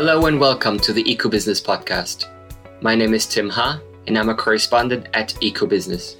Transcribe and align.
Hello 0.00 0.26
and 0.26 0.38
welcome 0.38 0.78
to 0.78 0.92
the 0.92 1.02
EcoBusiness 1.02 1.60
podcast. 1.60 2.26
My 2.80 2.94
name 2.94 3.14
is 3.14 3.26
Tim 3.26 3.48
Ha, 3.48 3.80
and 4.06 4.16
I'm 4.16 4.28
a 4.28 4.34
correspondent 4.34 5.08
at 5.12 5.30
EcoBusiness. 5.42 6.14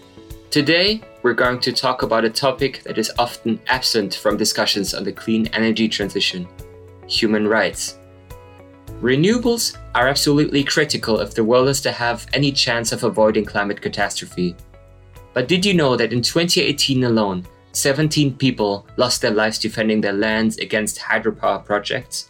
Today, 0.50 1.00
we're 1.22 1.32
going 1.32 1.60
to 1.60 1.70
talk 1.70 2.02
about 2.02 2.24
a 2.24 2.28
topic 2.28 2.82
that 2.82 2.98
is 2.98 3.12
often 3.20 3.60
absent 3.68 4.16
from 4.16 4.36
discussions 4.36 4.94
on 4.94 5.04
the 5.04 5.12
clean 5.12 5.46
energy 5.52 5.88
transition 5.88 6.48
human 7.06 7.46
rights. 7.46 7.98
Renewables 9.00 9.78
are 9.94 10.08
absolutely 10.08 10.64
critical 10.64 11.20
if 11.20 11.34
the 11.34 11.44
world 11.44 11.68
is 11.68 11.80
to 11.82 11.92
have 11.92 12.26
any 12.32 12.50
chance 12.50 12.90
of 12.90 13.04
avoiding 13.04 13.44
climate 13.44 13.80
catastrophe. 13.80 14.56
But 15.34 15.46
did 15.46 15.64
you 15.64 15.72
know 15.72 15.94
that 15.94 16.12
in 16.12 16.20
2018 16.20 17.04
alone, 17.04 17.46
17 17.74 18.38
people 18.38 18.88
lost 18.96 19.22
their 19.22 19.30
lives 19.30 19.60
defending 19.60 20.00
their 20.00 20.14
lands 20.14 20.58
against 20.58 20.98
hydropower 20.98 21.64
projects? 21.64 22.28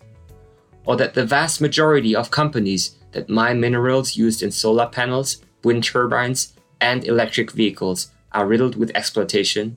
Or 0.88 0.97
that 0.97 1.12
the 1.12 1.27
vast 1.27 1.60
majority 1.60 2.16
of 2.16 2.30
companies 2.30 2.96
that 3.12 3.29
mine 3.29 3.60
minerals 3.60 4.16
used 4.16 4.42
in 4.42 4.51
solar 4.51 4.87
panels, 4.87 5.37
wind 5.62 5.84
turbines, 5.84 6.55
and 6.80 7.05
electric 7.05 7.51
vehicles 7.51 8.10
are 8.33 8.46
riddled 8.46 8.74
with 8.74 8.91
exploitation. 8.95 9.77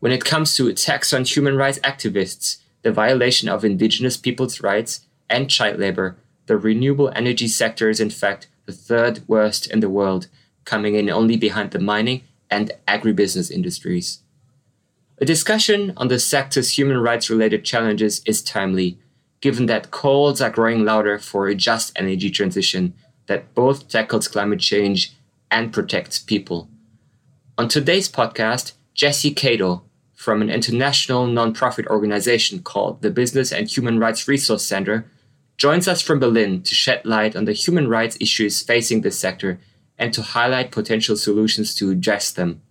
When 0.00 0.12
it 0.12 0.26
comes 0.26 0.54
to 0.56 0.68
attacks 0.68 1.14
on 1.14 1.24
human 1.24 1.56
rights 1.56 1.78
activists, 1.78 2.58
the 2.82 2.92
violation 2.92 3.48
of 3.48 3.64
indigenous 3.64 4.18
peoples' 4.18 4.60
rights, 4.60 5.06
and 5.30 5.48
child 5.48 5.80
labor, 5.80 6.18
the 6.44 6.58
renewable 6.58 7.10
energy 7.16 7.48
sector 7.48 7.88
is 7.88 7.98
in 7.98 8.10
fact 8.10 8.48
the 8.66 8.72
third 8.72 9.26
worst 9.26 9.66
in 9.70 9.80
the 9.80 9.88
world, 9.88 10.26
coming 10.66 10.94
in 10.94 11.08
only 11.08 11.38
behind 11.38 11.70
the 11.70 11.78
mining 11.78 12.22
and 12.50 12.72
agribusiness 12.86 13.50
industries. 13.50 14.18
A 15.16 15.24
discussion 15.24 15.94
on 15.96 16.08
the 16.08 16.18
sector's 16.18 16.76
human 16.76 16.98
rights 16.98 17.30
related 17.30 17.64
challenges 17.64 18.20
is 18.26 18.42
timely 18.42 18.98
given 19.42 19.66
that 19.66 19.90
calls 19.90 20.40
are 20.40 20.48
growing 20.48 20.84
louder 20.84 21.18
for 21.18 21.48
a 21.48 21.54
just 21.54 21.92
energy 21.96 22.30
transition 22.30 22.94
that 23.26 23.54
both 23.54 23.88
tackles 23.88 24.28
climate 24.28 24.60
change 24.60 25.12
and 25.50 25.72
protects 25.72 26.18
people. 26.18 26.68
On 27.58 27.68
today's 27.68 28.10
podcast, 28.10 28.72
Jessie 28.94 29.34
Cato 29.34 29.82
from 30.14 30.40
an 30.40 30.48
international 30.48 31.26
nonprofit 31.26 31.86
organization 31.88 32.62
called 32.62 33.02
the 33.02 33.10
Business 33.10 33.52
and 33.52 33.68
Human 33.68 33.98
Rights 33.98 34.28
Resource 34.28 34.64
Center 34.64 35.10
joins 35.56 35.88
us 35.88 36.00
from 36.00 36.20
Berlin 36.20 36.62
to 36.62 36.74
shed 36.74 37.04
light 37.04 37.34
on 37.34 37.44
the 37.44 37.52
human 37.52 37.88
rights 37.88 38.16
issues 38.20 38.62
facing 38.62 39.00
this 39.00 39.18
sector 39.18 39.58
and 39.98 40.14
to 40.14 40.22
highlight 40.22 40.70
potential 40.70 41.16
solutions 41.16 41.74
to 41.74 41.90
address 41.90 42.30
them. 42.30 42.62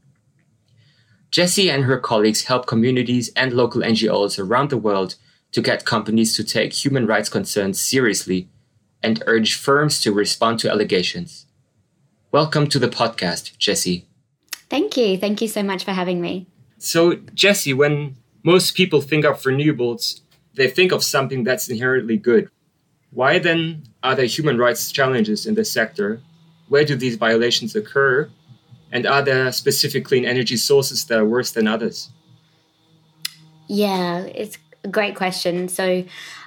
Jessie 1.30 1.70
and 1.70 1.84
her 1.84 1.98
colleagues 1.98 2.46
help 2.46 2.66
communities 2.66 3.30
and 3.36 3.54
local 3.54 3.82
NGOs 3.82 4.40
around 4.40 4.70
the 4.70 4.78
world 4.78 5.16
to 5.52 5.62
get 5.62 5.86
companies 5.86 6.36
to 6.36 6.44
take 6.44 6.74
human 6.74 7.06
rights 7.06 7.30
concerns 7.30 7.82
seriously 7.82 8.48
and 9.04 9.24
urge 9.28 9.56
firms 9.56 10.02
to 10.02 10.14
respond 10.14 10.60
to 10.60 10.70
allegations. 10.70 11.46
Welcome 12.32 12.68
to 12.68 12.80
the 12.80 12.88
podcast, 12.88 13.58
Jessie. 13.58 14.08
Thank 14.70 14.96
you. 14.96 15.18
Thank 15.18 15.42
you 15.42 15.48
so 15.48 15.64
much 15.64 15.84
for 15.84 15.92
having 15.92 16.22
me. 16.22 16.48
So, 16.78 17.16
Jessie, 17.34 17.74
when 17.74 18.16
most 18.44 18.76
people 18.76 19.02
think 19.02 19.26
of 19.26 19.42
renewables, 19.42 20.22
they 20.54 20.70
think 20.70 20.92
of 20.92 21.04
something 21.04 21.44
that's 21.44 21.70
inherently 21.70 22.18
good. 22.18 22.50
Why 23.12 23.40
then 23.40 23.84
are 24.02 24.16
there 24.16 24.26
human 24.26 24.58
rights 24.58 24.92
challenges 24.92 25.46
in 25.46 25.56
the 25.56 25.66
sector? 25.66 26.22
Where 26.70 26.86
do 26.86 26.96
these 26.96 27.18
violations 27.18 27.76
occur? 27.76 28.30
And 28.92 29.06
are 29.06 29.22
there 29.22 29.52
specific 29.52 30.06
clean 30.06 30.24
energy 30.24 30.56
sources 30.56 31.04
that 31.06 31.20
are 31.20 31.26
worse 31.26 31.52
than 31.52 31.68
others? 31.68 32.10
Yeah, 33.68 34.22
it's 34.22 34.58
Great 34.90 35.16
question. 35.16 35.68
So, 35.68 36.04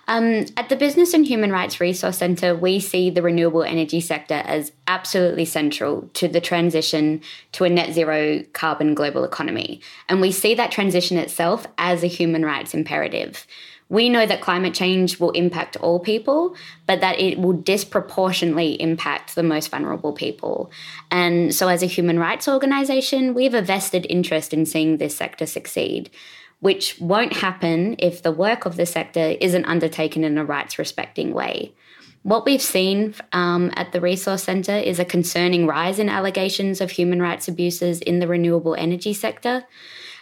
um, 0.09 0.47
at 0.57 0.69
the 0.69 0.77
Business 0.77 1.15
and 1.15 1.25
Human 1.25 1.53
Rights 1.53 1.81
Resource 1.81 2.19
Centre, 2.19 2.55
we 2.55 2.81
see 2.81 3.09
the 3.09 3.23
renewable 3.23 3.63
energy 3.63 4.01
sector 4.01 4.35
as 4.35 4.73
absolutely 4.89 5.45
central 5.45 6.11
to 6.15 6.27
the 6.27 6.41
transition 6.41 7.23
to 7.53 7.65
a 7.65 7.71
net 7.71 7.95
zero 7.95 8.43
carbon 8.53 8.95
global 8.95 9.25
economy. 9.25 9.81
And 10.09 10.21
we 10.21 10.33
see 10.33 10.55
that 10.57 10.73
transition 10.73 11.17
itself 11.17 11.67
as 11.79 12.03
a 12.03 12.09
human 12.09 12.45
rights 12.45 12.75
imperative. 12.75 13.47
We 13.89 14.09
know 14.09 14.27
that 14.27 14.41
climate 14.41 14.75
change 14.75 15.21
will 15.21 15.31
impact 15.31 15.77
all 15.77 16.01
people, 16.01 16.57
but 16.87 17.01
that 17.01 17.21
it 17.21 17.39
will 17.39 17.53
disproportionately 17.53 18.81
impact 18.83 19.35
the 19.35 19.43
most 19.43 19.71
vulnerable 19.71 20.13
people. 20.13 20.73
And 21.11 21.55
so, 21.55 21.69
as 21.69 21.83
a 21.83 21.87
human 21.87 22.19
rights 22.19 22.49
organisation, 22.49 23.33
we 23.33 23.45
have 23.45 23.55
a 23.55 23.63
vested 23.63 24.07
interest 24.11 24.53
in 24.53 24.67
seeing 24.67 24.97
this 24.97 25.17
sector 25.17 25.47
succeed 25.47 26.11
which 26.61 26.99
won't 27.01 27.35
happen 27.35 27.97
if 27.99 28.23
the 28.23 28.33
work 28.33 28.65
of 28.65 28.77
the 28.77 28.87
sector 28.87 29.37
isn't 29.41 29.65
undertaken 29.67 30.25
in 30.25 30.39
a 30.39 30.45
rights 30.45 30.79
respecting 30.79 31.33
way. 31.33 31.75
What 32.23 32.47
we've 32.47 32.63
seen 32.63 33.15
um, 33.33 33.71
at 33.77 33.93
the 33.93 34.01
Resource 34.01 34.45
Centre 34.45 34.77
is 34.77 34.99
a 34.99 35.05
concerning 35.05 35.67
rise 35.67 35.99
in 35.99 36.09
allegations 36.09 36.81
of 36.81 36.91
human 36.91 37.21
rights 37.21 37.49
abuses 37.49 38.01
in 38.01 38.19
the 38.19 38.27
renewable 38.27 38.75
energy 38.75 39.13
sector. 39.13 39.67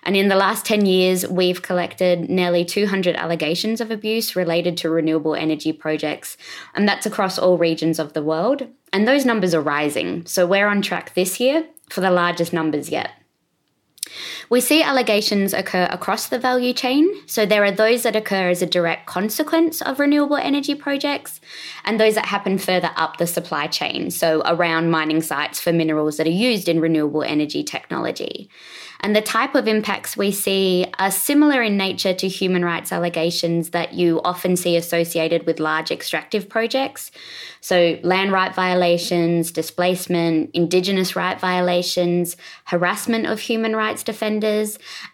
And 0.03 0.17
in 0.17 0.27
the 0.27 0.35
last 0.35 0.67
10 0.67 0.85
years, 0.85 1.29
we've 1.29 1.63
collected 1.63 2.29
nearly 2.29 2.65
200 2.65 3.15
allegations 3.15 3.81
of 3.81 3.93
abuse 3.93 4.35
related 4.35 4.77
to 4.79 4.91
renewable 4.91 5.37
energy 5.37 5.73
projects, 5.73 6.37
and 6.75 6.89
that's 6.89 7.07
across 7.07 7.39
all 7.39 7.57
regions 7.57 8.01
of 8.01 8.13
the 8.13 8.23
world. 8.23 8.67
And 8.93 9.07
those 9.07 9.25
numbers 9.25 9.55
are 9.55 9.61
rising. 9.61 10.27
So 10.27 10.45
we're 10.45 10.67
on 10.67 10.83
track 10.83 11.15
this 11.15 11.39
year 11.39 11.69
for 11.89 12.01
the 12.01 12.11
largest 12.11 12.53
numbers 12.53 12.91
yet. 12.91 13.13
We 14.53 14.61
see 14.61 14.83
allegations 14.83 15.55
occur 15.55 15.89
across 15.91 16.29
the 16.29 16.39
value 16.39 16.75
chain. 16.75 17.11
So 17.27 17.47
there 17.47 17.65
are 17.65 17.71
those 17.71 18.03
that 18.03 18.15
occur 18.15 18.51
as 18.51 18.61
a 18.61 18.67
direct 18.67 19.07
consequence 19.07 19.81
of 19.81 19.99
renewable 19.99 20.37
energy 20.37 20.75
projects, 20.75 21.41
and 21.87 21.99
those 21.99 22.17
that 22.17 22.27
happen 22.27 22.59
further 22.59 22.91
up 22.95 23.17
the 23.17 23.27
supply 23.27 23.67
chain, 23.67 24.11
so 24.11 24.43
around 24.45 24.91
mining 24.91 25.23
sites 25.23 25.59
for 25.59 25.73
minerals 25.73 26.19
that 26.19 26.27
are 26.27 26.31
used 26.31 26.69
in 26.69 26.81
renewable 26.81 27.23
energy 27.23 27.65
technology. 27.65 28.51
And 29.05 29.17
the 29.17 29.21
type 29.21 29.57
of 29.57 29.67
impacts 29.67 30.17
we 30.17 30.31
see 30.31 30.87
are 31.01 31.11
similar 31.11 31.61
in 31.61 31.77
nature 31.77 32.15
to 32.15 32.29
human 32.29 32.65
rights 32.65 32.93
allegations 32.93 33.71
that 33.71 33.95
you 33.95 34.21
often 34.25 34.55
see 34.55 34.77
associated 34.77 35.45
with 35.45 35.59
large 35.59 35.91
extractive 35.91 36.49
projects. 36.49 37.11
So, 37.61 37.99
land 38.05 38.31
right 38.31 38.55
violations, 38.55 39.51
displacement, 39.51 40.51
Indigenous 40.55 41.17
right 41.17 41.39
violations, 41.41 42.37
harassment 42.67 43.27
of 43.27 43.41
human 43.41 43.75
rights 43.75 44.05
defenders, 44.05 44.42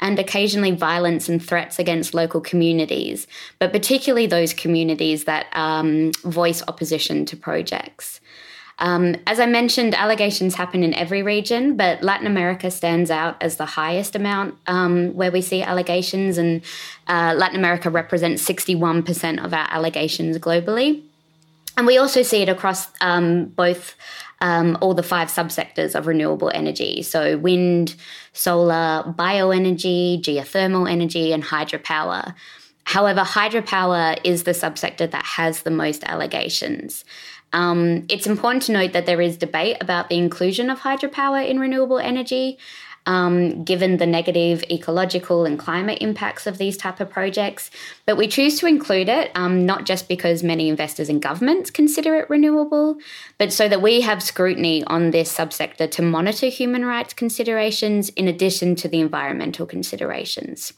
and 0.01 0.19
occasionally 0.19 0.71
violence 0.71 1.29
and 1.29 1.45
threats 1.45 1.79
against 1.79 2.15
local 2.15 2.41
communities, 2.41 3.27
but 3.59 3.73
particularly 3.73 4.27
those 4.27 4.53
communities 4.53 5.25
that 5.25 5.47
um, 5.53 6.13
voice 6.25 6.63
opposition 6.69 7.25
to 7.27 7.37
projects. 7.37 8.21
Um, 8.81 9.17
as 9.27 9.41
I 9.41 9.47
mentioned, 9.47 9.95
allegations 9.95 10.55
happen 10.55 10.85
in 10.85 10.95
every 10.95 11.23
region, 11.23 11.77
but 11.77 12.03
Latin 12.03 12.29
America 12.29 12.71
stands 12.71 13.11
out 13.11 13.37
as 13.43 13.57
the 13.57 13.67
highest 13.67 14.15
amount 14.15 14.55
um, 14.69 15.15
where 15.15 15.33
we 15.33 15.41
see 15.43 15.63
allegations, 15.63 16.39
and 16.39 16.63
uh, 17.09 17.35
Latin 17.37 17.57
America 17.57 17.91
represents 17.91 18.47
61% 18.49 19.45
of 19.45 19.53
our 19.53 19.67
allegations 19.71 20.39
globally. 20.39 21.03
And 21.77 21.87
we 21.87 21.99
also 21.99 22.23
see 22.23 22.43
it 22.43 22.49
across 22.49 22.89
um, 23.01 23.47
both 23.47 23.95
um, 24.41 24.79
all 24.81 24.95
the 24.95 25.03
five 25.03 25.29
subsectors 25.29 25.95
of 25.95 26.07
renewable 26.07 26.51
energy. 26.55 27.03
So, 27.03 27.37
wind, 27.39 27.97
solar, 28.33 29.03
bioenergy, 29.19 30.23
geothermal 30.23 30.91
energy, 30.91 31.33
and 31.33 31.43
hydropower. 31.43 32.35
However, 32.85 33.21
hydropower 33.21 34.19
is 34.25 34.45
the 34.45 34.53
subsector 34.53 35.11
that 35.11 35.25
has 35.25 35.63
the 35.63 35.71
most 35.71 36.05
allegations. 36.05 37.05
Um, 37.53 38.05
it's 38.09 38.27
important 38.27 38.63
to 38.65 38.73
note 38.73 38.93
that 38.93 39.07
there 39.07 39.21
is 39.21 39.37
debate 39.37 39.79
about 39.81 40.09
the 40.09 40.17
inclusion 40.17 40.71
of 40.71 40.81
hydropower 40.81 41.47
in 41.47 41.59
renewable 41.59 41.99
energy. 41.99 42.59
Um, 43.09 43.65
given 43.65 43.97
the 43.97 44.07
negative 44.07 44.63
ecological 44.71 45.47
and 45.47 45.59
climate 45.59 46.03
impacts 46.03 46.47
of 46.47 46.59
these 46.59 46.77
type 46.77 47.01
of 47.01 47.09
projects. 47.09 47.71
But 48.05 48.19
we 48.19 48.29
choose 48.29 48.59
to 48.59 48.67
include 48.67 49.09
it 49.09 49.31
um, 49.35 49.65
not 49.65 49.87
just 49.87 50.09
because 50.09 50.43
many 50.43 50.69
investors 50.69 51.09
and 51.09 51.23
governments 51.23 51.71
consider 51.71 52.17
it 52.17 52.29
renewable, 52.29 52.99
but 53.39 53.51
so 53.51 53.67
that 53.67 53.81
we 53.81 54.03
have 54.03 54.23
scrutiny 54.23 54.85
on 54.85 55.11
this 55.11 55.35
subsector 55.35 55.91
to 55.91 56.03
monitor 56.03 56.49
human 56.49 56.85
rights 56.85 57.15
considerations 57.15 58.11
in 58.11 58.29
addition 58.29 58.77
to 58.77 58.89
the 58.89 59.01
environmental 59.01 59.65
considerations. 59.65 60.75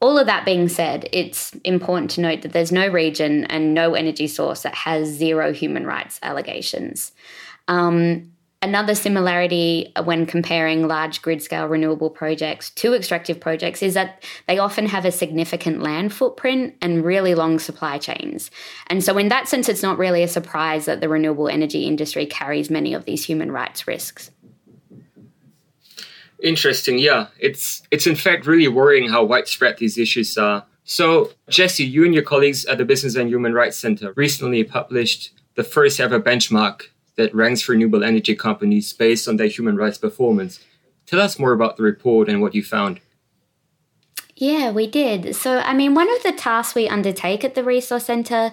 All 0.00 0.18
of 0.18 0.26
that 0.26 0.46
being 0.46 0.70
said, 0.70 1.06
it's 1.12 1.52
important 1.64 2.10
to 2.12 2.22
note 2.22 2.40
that 2.42 2.54
there's 2.54 2.72
no 2.72 2.88
region 2.88 3.44
and 3.44 3.74
no 3.74 3.92
energy 3.92 4.26
source 4.26 4.62
that 4.62 4.74
has 4.74 5.06
zero 5.06 5.52
human 5.52 5.86
rights 5.86 6.18
allegations. 6.22 7.12
Um, 7.68 8.31
another 8.62 8.94
similarity 8.94 9.92
when 10.04 10.24
comparing 10.24 10.86
large 10.86 11.20
grid 11.20 11.42
scale 11.42 11.66
renewable 11.66 12.08
projects 12.08 12.70
to 12.70 12.94
extractive 12.94 13.40
projects 13.40 13.82
is 13.82 13.94
that 13.94 14.22
they 14.46 14.58
often 14.58 14.86
have 14.86 15.04
a 15.04 15.10
significant 15.10 15.82
land 15.82 16.14
footprint 16.14 16.74
and 16.80 17.04
really 17.04 17.34
long 17.34 17.58
supply 17.58 17.98
chains. 17.98 18.50
And 18.86 19.02
so, 19.02 19.18
in 19.18 19.28
that 19.28 19.48
sense, 19.48 19.68
it's 19.68 19.82
not 19.82 19.98
really 19.98 20.22
a 20.22 20.28
surprise 20.28 20.84
that 20.84 21.00
the 21.00 21.08
renewable 21.08 21.48
energy 21.48 21.86
industry 21.86 22.24
carries 22.24 22.70
many 22.70 22.94
of 22.94 23.04
these 23.04 23.24
human 23.24 23.50
rights 23.50 23.86
risks. 23.86 24.30
Interesting. 26.42 26.98
Yeah, 26.98 27.28
it's 27.38 27.82
it's 27.90 28.06
in 28.06 28.16
fact 28.16 28.46
really 28.46 28.68
worrying 28.68 29.08
how 29.08 29.24
widespread 29.24 29.78
these 29.78 29.98
issues 29.98 30.38
are 30.38 30.64
So, 30.84 31.30
Jessie, 31.48 31.84
you 31.84 32.04
and 32.04 32.14
your 32.14 32.24
colleagues 32.24 32.64
at 32.66 32.78
the 32.78 32.84
Business 32.84 33.14
and 33.14 33.28
Human 33.28 33.54
Rights 33.54 33.76
Center 33.76 34.12
recently 34.16 34.64
published 34.64 35.32
the 35.54 35.62
first 35.62 36.00
ever 36.00 36.18
benchmark 36.20 36.88
that 37.22 37.34
ranks 37.34 37.68
renewable 37.68 38.02
energy 38.02 38.34
companies 38.34 38.92
based 38.92 39.28
on 39.28 39.36
their 39.36 39.46
human 39.46 39.76
rights 39.76 39.96
performance. 39.96 40.58
Tell 41.06 41.20
us 41.20 41.38
more 41.38 41.52
about 41.52 41.76
the 41.76 41.84
report 41.84 42.28
and 42.28 42.42
what 42.42 42.54
you 42.54 42.64
found. 42.64 43.00
Yeah, 44.34 44.72
we 44.72 44.88
did. 44.88 45.36
So, 45.36 45.58
I 45.58 45.72
mean, 45.72 45.94
one 45.94 46.12
of 46.16 46.22
the 46.24 46.32
tasks 46.32 46.74
we 46.74 46.88
undertake 46.88 47.44
at 47.44 47.54
the 47.54 47.62
Resource 47.62 48.06
Centre 48.06 48.50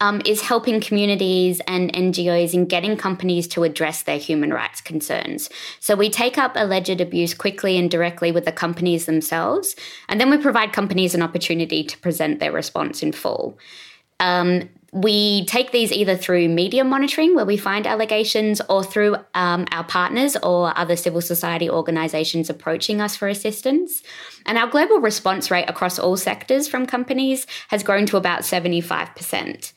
um, 0.00 0.22
is 0.24 0.42
helping 0.42 0.80
communities 0.80 1.60
and 1.66 1.92
NGOs 1.92 2.54
in 2.54 2.66
getting 2.66 2.96
companies 2.96 3.48
to 3.48 3.64
address 3.64 4.04
their 4.04 4.18
human 4.18 4.52
rights 4.54 4.80
concerns. 4.80 5.50
So, 5.80 5.96
we 5.96 6.10
take 6.10 6.38
up 6.38 6.52
alleged 6.54 7.00
abuse 7.00 7.34
quickly 7.34 7.76
and 7.76 7.90
directly 7.90 8.30
with 8.30 8.44
the 8.44 8.52
companies 8.52 9.06
themselves, 9.06 9.74
and 10.08 10.20
then 10.20 10.30
we 10.30 10.38
provide 10.38 10.72
companies 10.72 11.12
an 11.12 11.22
opportunity 11.22 11.82
to 11.82 11.98
present 11.98 12.38
their 12.38 12.52
response 12.52 13.02
in 13.02 13.10
full. 13.10 13.58
Um, 14.20 14.68
we 14.92 15.46
take 15.46 15.72
these 15.72 15.90
either 15.90 16.16
through 16.16 16.48
media 16.48 16.84
monitoring, 16.84 17.34
where 17.34 17.46
we 17.46 17.56
find 17.56 17.86
allegations, 17.86 18.60
or 18.68 18.84
through 18.84 19.16
um, 19.32 19.64
our 19.72 19.84
partners 19.84 20.36
or 20.42 20.76
other 20.76 20.96
civil 20.96 21.22
society 21.22 21.68
organizations 21.68 22.50
approaching 22.50 23.00
us 23.00 23.16
for 23.16 23.26
assistance. 23.26 24.02
And 24.44 24.58
our 24.58 24.68
global 24.68 24.98
response 24.98 25.50
rate 25.50 25.68
across 25.68 25.98
all 25.98 26.18
sectors 26.18 26.68
from 26.68 26.84
companies 26.84 27.46
has 27.68 27.82
grown 27.82 28.04
to 28.06 28.18
about 28.18 28.42
75%. 28.42 29.72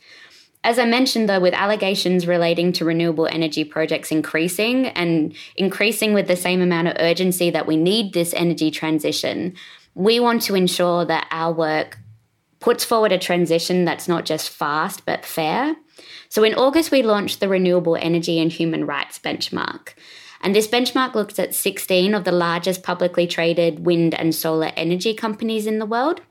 As 0.66 0.80
I 0.80 0.86
mentioned, 0.86 1.30
though, 1.30 1.40
with 1.40 1.54
allegations 1.54 2.28
relating 2.28 2.74
to 2.74 2.86
renewable 2.86 3.28
energy 3.28 3.64
projects 3.64 4.12
increasing 4.12 4.88
and 4.88 5.34
increasing 5.56 6.14
with 6.14 6.28
the 6.28 6.36
same 6.36 6.62
amount 6.62 6.90
of 6.90 6.98
urgency 7.00 7.52
that 7.52 7.68
we 7.68 7.78
need 7.78 8.14
this 8.14 8.34
energy 8.34 8.70
transition, 8.70 9.54
we 9.94 10.20
want 10.20 10.42
to 10.42 10.56
ensure 10.56 11.06
that 11.06 11.28
our 11.32 11.54
work 11.54 12.00
puts 12.66 12.84
forward 12.84 13.12
a 13.12 13.20
transition 13.20 13.86
that's 13.86 14.08
not 14.08 14.26
just 14.26 14.50
fast 14.50 15.06
but 15.06 15.24
fair. 15.24 15.76
So 16.30 16.44
in 16.44 16.56
August, 16.56 16.90
we 16.90 17.04
launched 17.04 17.40
the 17.40 17.48
Renewable 17.48 17.96
Energy 17.96 18.40
and 18.40 18.52
Human 18.52 18.88
Rights 18.88 19.20
Benchmark. 19.20 19.90
And 20.42 20.56
this 20.56 20.68
benchmark 20.68 21.14
looks 21.14 21.38
at 21.38 21.54
16 21.54 22.16
of 22.16 22.24
the 22.24 22.32
largest 22.32 22.82
publicly 22.82 23.28
traded 23.28 23.86
wind 23.86 24.16
and 24.16 24.34
solar 24.34 24.72
energy 24.76 25.14
companies 25.14 25.68
in 25.68 25.78
the 25.78 25.86
world. 25.86 26.22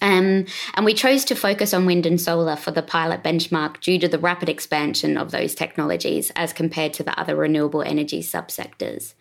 Um, 0.00 0.46
and 0.72 0.86
we 0.86 0.94
chose 0.94 1.26
to 1.26 1.34
focus 1.34 1.74
on 1.74 1.84
wind 1.84 2.06
and 2.06 2.18
solar 2.18 2.56
for 2.56 2.70
the 2.70 2.80
pilot 2.80 3.22
benchmark 3.22 3.80
due 3.80 3.98
to 3.98 4.08
the 4.08 4.18
rapid 4.18 4.48
expansion 4.48 5.18
of 5.18 5.30
those 5.30 5.54
technologies 5.54 6.32
as 6.36 6.54
compared 6.54 6.94
to 6.94 7.02
the 7.02 7.20
other 7.20 7.36
renewable 7.36 7.82
energy 7.82 8.22
subsectors. 8.22 9.12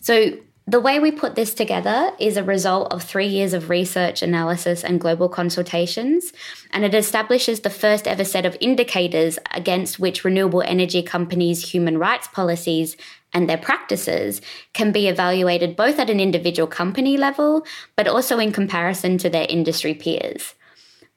So, 0.00 0.38
the 0.66 0.80
way 0.80 0.98
we 0.98 1.10
put 1.12 1.34
this 1.34 1.52
together 1.52 2.12
is 2.18 2.38
a 2.38 2.44
result 2.44 2.90
of 2.90 3.02
three 3.02 3.26
years 3.26 3.52
of 3.52 3.68
research, 3.68 4.22
analysis, 4.22 4.82
and 4.82 4.98
global 4.98 5.28
consultations, 5.28 6.32
and 6.72 6.84
it 6.84 6.94
establishes 6.94 7.60
the 7.60 7.70
first 7.70 8.08
ever 8.08 8.24
set 8.24 8.46
of 8.46 8.56
indicators 8.60 9.38
against 9.50 9.98
which 9.98 10.24
renewable 10.24 10.62
energy 10.62 11.02
companies' 11.02 11.70
human 11.70 11.98
rights 11.98 12.28
policies 12.28 12.96
and 13.34 13.46
their 13.48 13.58
practices 13.58 14.40
can 14.72 14.90
be 14.90 15.06
evaluated 15.06 15.76
both 15.76 15.98
at 15.98 16.08
an 16.08 16.20
individual 16.20 16.68
company 16.68 17.18
level, 17.18 17.66
but 17.94 18.08
also 18.08 18.38
in 18.38 18.50
comparison 18.50 19.18
to 19.18 19.28
their 19.28 19.46
industry 19.50 19.92
peers. 19.92 20.54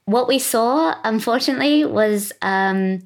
What 0.04 0.28
we 0.28 0.40
saw, 0.40 0.96
unfortunately, 1.04 1.86
was 1.86 2.34
um, 2.42 3.04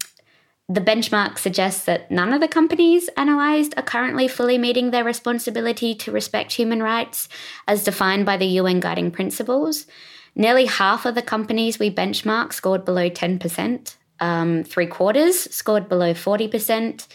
the 0.73 0.81
benchmark 0.81 1.37
suggests 1.37 1.83
that 1.85 2.09
none 2.09 2.31
of 2.31 2.39
the 2.39 2.47
companies 2.47 3.09
analysed 3.17 3.73
are 3.75 3.83
currently 3.83 4.27
fully 4.27 4.57
meeting 4.57 4.91
their 4.91 5.03
responsibility 5.03 5.93
to 5.95 6.11
respect 6.11 6.53
human 6.53 6.81
rights 6.81 7.27
as 7.67 7.83
defined 7.83 8.25
by 8.25 8.37
the 8.37 8.45
UN 8.45 8.79
Guiding 8.79 9.11
Principles. 9.11 9.85
Nearly 10.33 10.65
half 10.65 11.05
of 11.05 11.15
the 11.15 11.21
companies 11.21 11.77
we 11.77 11.93
benchmark 11.93 12.53
scored 12.53 12.85
below 12.85 13.09
10%, 13.09 13.95
um, 14.21 14.63
three 14.63 14.87
quarters 14.87 15.53
scored 15.53 15.89
below 15.89 16.13
40%, 16.13 17.07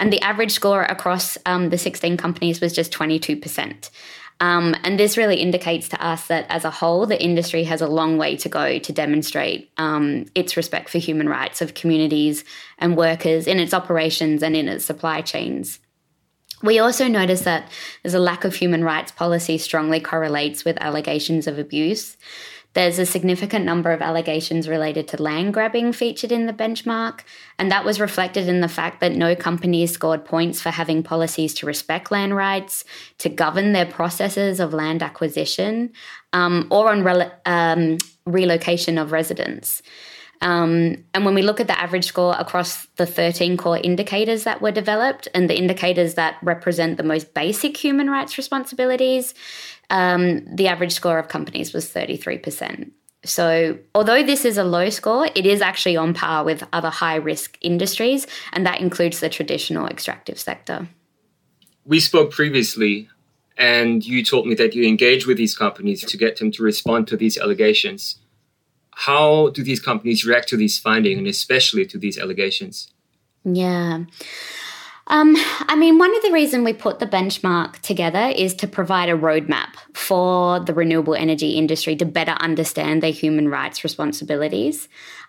and 0.00 0.12
the 0.12 0.20
average 0.20 0.52
score 0.52 0.82
across 0.82 1.38
um, 1.46 1.70
the 1.70 1.78
16 1.78 2.18
companies 2.18 2.60
was 2.60 2.74
just 2.74 2.92
22%. 2.92 3.90
Um, 4.40 4.76
and 4.84 5.00
this 5.00 5.16
really 5.16 5.36
indicates 5.36 5.88
to 5.88 6.04
us 6.04 6.28
that 6.28 6.46
as 6.48 6.64
a 6.64 6.70
whole, 6.70 7.06
the 7.06 7.20
industry 7.20 7.64
has 7.64 7.80
a 7.80 7.88
long 7.88 8.18
way 8.18 8.36
to 8.36 8.48
go 8.48 8.78
to 8.78 8.92
demonstrate 8.92 9.72
um, 9.78 10.26
its 10.34 10.56
respect 10.56 10.90
for 10.90 10.98
human 10.98 11.28
rights 11.28 11.60
of 11.60 11.74
communities 11.74 12.44
and 12.78 12.96
workers 12.96 13.48
in 13.48 13.58
its 13.58 13.74
operations 13.74 14.42
and 14.42 14.54
in 14.54 14.68
its 14.68 14.84
supply 14.84 15.22
chains. 15.22 15.80
We 16.62 16.78
also 16.78 17.06
notice 17.06 17.42
that 17.42 17.70
there's 18.02 18.14
a 18.14 18.20
lack 18.20 18.44
of 18.44 18.54
human 18.54 18.82
rights 18.82 19.12
policy 19.12 19.58
strongly 19.58 20.00
correlates 20.00 20.64
with 20.64 20.76
allegations 20.80 21.46
of 21.46 21.58
abuse. 21.58 22.16
There's 22.74 22.98
a 22.98 23.06
significant 23.06 23.64
number 23.64 23.92
of 23.92 24.02
allegations 24.02 24.68
related 24.68 25.08
to 25.08 25.22
land 25.22 25.54
grabbing 25.54 25.92
featured 25.92 26.30
in 26.30 26.46
the 26.46 26.52
benchmark, 26.52 27.20
and 27.58 27.70
that 27.70 27.84
was 27.84 27.98
reflected 27.98 28.46
in 28.46 28.60
the 28.60 28.68
fact 28.68 29.00
that 29.00 29.16
no 29.16 29.34
companies 29.34 29.92
scored 29.92 30.24
points 30.24 30.60
for 30.60 30.70
having 30.70 31.02
policies 31.02 31.54
to 31.54 31.66
respect 31.66 32.10
land 32.10 32.36
rights, 32.36 32.84
to 33.18 33.28
govern 33.28 33.72
their 33.72 33.86
processes 33.86 34.60
of 34.60 34.74
land 34.74 35.02
acquisition, 35.02 35.92
um, 36.32 36.68
or 36.70 36.90
on 36.90 37.02
re- 37.02 37.32
um, 37.46 37.98
relocation 38.26 38.98
of 38.98 39.12
residents. 39.12 39.82
Um, 40.40 41.04
and 41.14 41.24
when 41.24 41.34
we 41.34 41.42
look 41.42 41.60
at 41.60 41.66
the 41.66 41.78
average 41.78 42.06
score 42.06 42.34
across 42.38 42.86
the 42.96 43.06
13 43.06 43.56
core 43.56 43.78
indicators 43.78 44.44
that 44.44 44.62
were 44.62 44.70
developed 44.70 45.26
and 45.34 45.50
the 45.50 45.58
indicators 45.58 46.14
that 46.14 46.36
represent 46.42 46.96
the 46.96 47.02
most 47.02 47.34
basic 47.34 47.76
human 47.76 48.08
rights 48.08 48.38
responsibilities, 48.38 49.34
um, 49.90 50.44
the 50.54 50.68
average 50.68 50.92
score 50.92 51.18
of 51.18 51.28
companies 51.28 51.72
was 51.72 51.88
33%. 51.92 52.90
So, 53.24 53.78
although 53.94 54.22
this 54.22 54.44
is 54.44 54.58
a 54.58 54.64
low 54.64 54.90
score, 54.90 55.28
it 55.34 55.44
is 55.44 55.60
actually 55.60 55.96
on 55.96 56.14
par 56.14 56.44
with 56.44 56.62
other 56.72 56.90
high 56.90 57.16
risk 57.16 57.58
industries, 57.60 58.26
and 58.52 58.64
that 58.64 58.80
includes 58.80 59.18
the 59.18 59.28
traditional 59.28 59.86
extractive 59.88 60.38
sector. 60.38 60.88
We 61.84 61.98
spoke 61.98 62.30
previously, 62.30 63.08
and 63.56 64.06
you 64.06 64.24
told 64.24 64.46
me 64.46 64.54
that 64.54 64.74
you 64.74 64.84
engage 64.84 65.26
with 65.26 65.36
these 65.36 65.56
companies 65.56 66.04
to 66.04 66.16
get 66.16 66.36
them 66.36 66.52
to 66.52 66.62
respond 66.62 67.08
to 67.08 67.16
these 67.16 67.36
allegations. 67.36 68.18
How 69.06 69.50
do 69.50 69.62
these 69.62 69.78
companies 69.78 70.26
react 70.26 70.48
to 70.48 70.56
these 70.56 70.76
findings, 70.76 71.18
and 71.18 71.28
especially 71.28 71.86
to 71.86 71.98
these 71.98 72.18
allegations? 72.18 72.88
Yeah. 73.44 74.04
Um, 75.06 75.36
I 75.68 75.76
mean, 75.76 75.98
one 75.98 76.14
of 76.16 76.22
the 76.22 76.32
reasons 76.32 76.64
we 76.64 76.72
put 76.72 76.98
the 76.98 77.06
benchmark 77.06 77.78
together 77.78 78.32
is 78.36 78.54
to 78.54 78.66
provide 78.66 79.08
a 79.08 79.16
roadmap 79.16 79.76
for 79.94 80.58
the 80.58 80.74
renewable 80.74 81.14
energy 81.14 81.52
industry 81.52 81.94
to 81.96 82.04
better 82.04 82.32
understand 82.32 83.02
their 83.02 83.12
human 83.12 83.48
rights 83.48 83.84
responsibilities, 83.84 84.88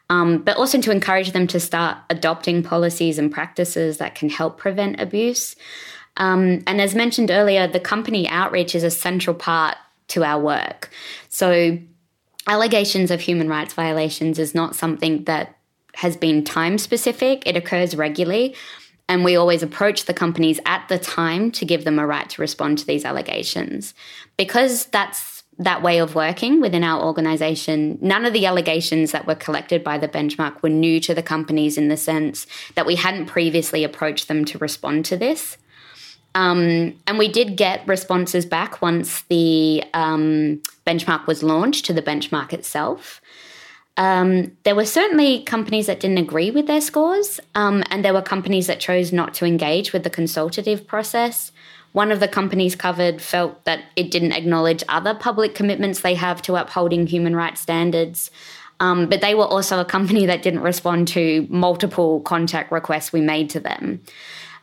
um, 0.09 0.39
but 0.39 0.57
also 0.57 0.81
to 0.81 0.91
encourage 0.91 1.31
them 1.31 1.45
to 1.47 1.59
start 1.59 1.97
adopting 2.09 2.63
policies 2.63 3.19
and 3.19 3.31
practices 3.31 3.99
that 3.99 4.15
can 4.15 4.29
help 4.29 4.57
prevent 4.57 4.99
abuse. 4.99 5.55
Um, 6.17 6.63
and 6.65 6.81
as 6.81 6.95
mentioned 6.95 7.29
earlier, 7.29 7.67
the 7.67 7.79
company 7.79 8.27
outreach 8.27 8.73
is 8.73 8.83
a 8.83 8.89
central 8.89 9.35
part 9.35 9.77
to 10.09 10.23
our 10.23 10.41
work. 10.41 10.89
So, 11.29 11.77
allegations 12.47 13.11
of 13.11 13.21
human 13.21 13.47
rights 13.47 13.73
violations 13.73 14.39
is 14.39 14.55
not 14.55 14.75
something 14.75 15.23
that 15.25 15.57
has 15.95 16.15
been 16.15 16.43
time 16.43 16.77
specific, 16.77 17.43
it 17.45 17.57
occurs 17.57 17.95
regularly. 17.95 18.55
And 19.07 19.25
we 19.25 19.35
always 19.35 19.63
approach 19.63 20.05
the 20.05 20.13
companies 20.13 20.59
at 20.65 20.87
the 20.87 20.99
time 20.99 21.51
to 21.53 21.65
give 21.65 21.83
them 21.83 21.97
a 21.97 22.05
right 22.05 22.29
to 22.29 22.41
respond 22.41 22.77
to 22.77 22.85
these 22.85 23.05
allegations. 23.05 23.95
Because 24.37 24.85
that's 24.85 25.43
that 25.57 25.81
way 25.81 25.97
of 25.97 26.15
working 26.15 26.61
within 26.61 26.83
our 26.83 27.03
organization, 27.03 27.97
none 28.01 28.23
of 28.23 28.33
the 28.33 28.45
allegations 28.45 29.11
that 29.11 29.27
were 29.27 29.35
collected 29.35 29.83
by 29.83 29.97
the 29.97 30.07
benchmark 30.07 30.61
were 30.61 30.69
new 30.69 30.99
to 31.01 31.13
the 31.13 31.23
companies 31.23 31.77
in 31.77 31.89
the 31.89 31.97
sense 31.97 32.47
that 32.75 32.85
we 32.85 32.95
hadn't 32.95 33.25
previously 33.25 33.83
approached 33.83 34.27
them 34.29 34.45
to 34.45 34.57
respond 34.59 35.03
to 35.05 35.17
this. 35.17 35.57
Um, 36.39 36.95
and 37.05 37.17
we 37.17 37.27
did 37.27 37.57
get 37.57 37.85
responses 37.85 38.45
back 38.45 38.81
once 38.81 39.23
the 39.23 39.83
um, 39.93 40.61
benchmark 40.87 41.27
was 41.27 41.43
launched 41.43 41.83
to 41.87 41.93
the 41.93 42.01
benchmark 42.01 42.53
itself. 42.53 43.19
Um, 43.97 44.55
there 44.63 44.73
were 44.73 44.85
certainly 44.85 45.43
companies 45.43 45.87
that 45.87 45.99
didn't 45.99 46.19
agree 46.19 46.49
with 46.49 46.65
their 46.65 46.79
scores, 46.79 47.41
um, 47.55 47.83
and 47.91 48.05
there 48.05 48.13
were 48.13 48.21
companies 48.21 48.67
that 48.67 48.79
chose 48.79 49.11
not 49.11 49.33
to 49.33 49.45
engage 49.45 49.91
with 49.91 50.05
the 50.05 50.09
consultative 50.09 50.87
process. 50.87 51.51
One 51.91 52.09
of 52.09 52.21
the 52.21 52.27
companies 52.29 52.73
covered 52.73 53.21
felt 53.21 53.65
that 53.65 53.83
it 53.97 54.09
didn't 54.09 54.31
acknowledge 54.31 54.81
other 54.87 55.13
public 55.13 55.55
commitments 55.55 55.99
they 55.99 56.15
have 56.15 56.41
to 56.43 56.55
upholding 56.55 57.05
human 57.05 57.35
rights 57.35 57.59
standards. 57.59 58.31
Um, 58.79 59.09
but 59.09 59.19
they 59.19 59.35
were 59.35 59.43
also 59.43 59.81
a 59.81 59.85
company 59.85 60.25
that 60.27 60.41
didn't 60.41 60.61
respond 60.61 61.09
to 61.09 61.45
multiple 61.49 62.21
contact 62.21 62.71
requests 62.71 63.11
we 63.11 63.19
made 63.19 63.49
to 63.49 63.59
them. 63.59 63.99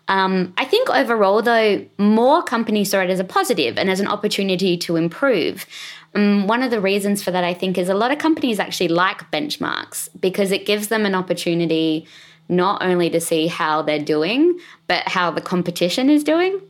Um, 0.08 0.54
I 0.56 0.64
think 0.64 0.88
overall, 0.88 1.42
though, 1.42 1.84
more 1.98 2.42
companies 2.42 2.90
saw 2.90 3.00
it 3.00 3.10
as 3.10 3.18
a 3.18 3.24
positive 3.24 3.76
and 3.76 3.90
as 3.90 4.00
an 4.00 4.06
opportunity 4.06 4.76
to 4.78 4.96
improve. 4.96 5.66
Um, 6.14 6.46
one 6.46 6.62
of 6.62 6.70
the 6.70 6.80
reasons 6.80 7.22
for 7.22 7.30
that, 7.30 7.44
I 7.44 7.54
think, 7.54 7.76
is 7.76 7.88
a 7.88 7.94
lot 7.94 8.12
of 8.12 8.18
companies 8.18 8.60
actually 8.60 8.88
like 8.88 9.30
benchmarks 9.30 10.08
because 10.20 10.52
it 10.52 10.64
gives 10.64 10.88
them 10.88 11.06
an 11.06 11.14
opportunity 11.14 12.06
not 12.48 12.82
only 12.82 13.10
to 13.10 13.20
see 13.20 13.48
how 13.48 13.82
they're 13.82 13.98
doing, 13.98 14.58
but 14.86 15.08
how 15.08 15.32
the 15.32 15.40
competition 15.40 16.08
is 16.08 16.22
doing. 16.22 16.60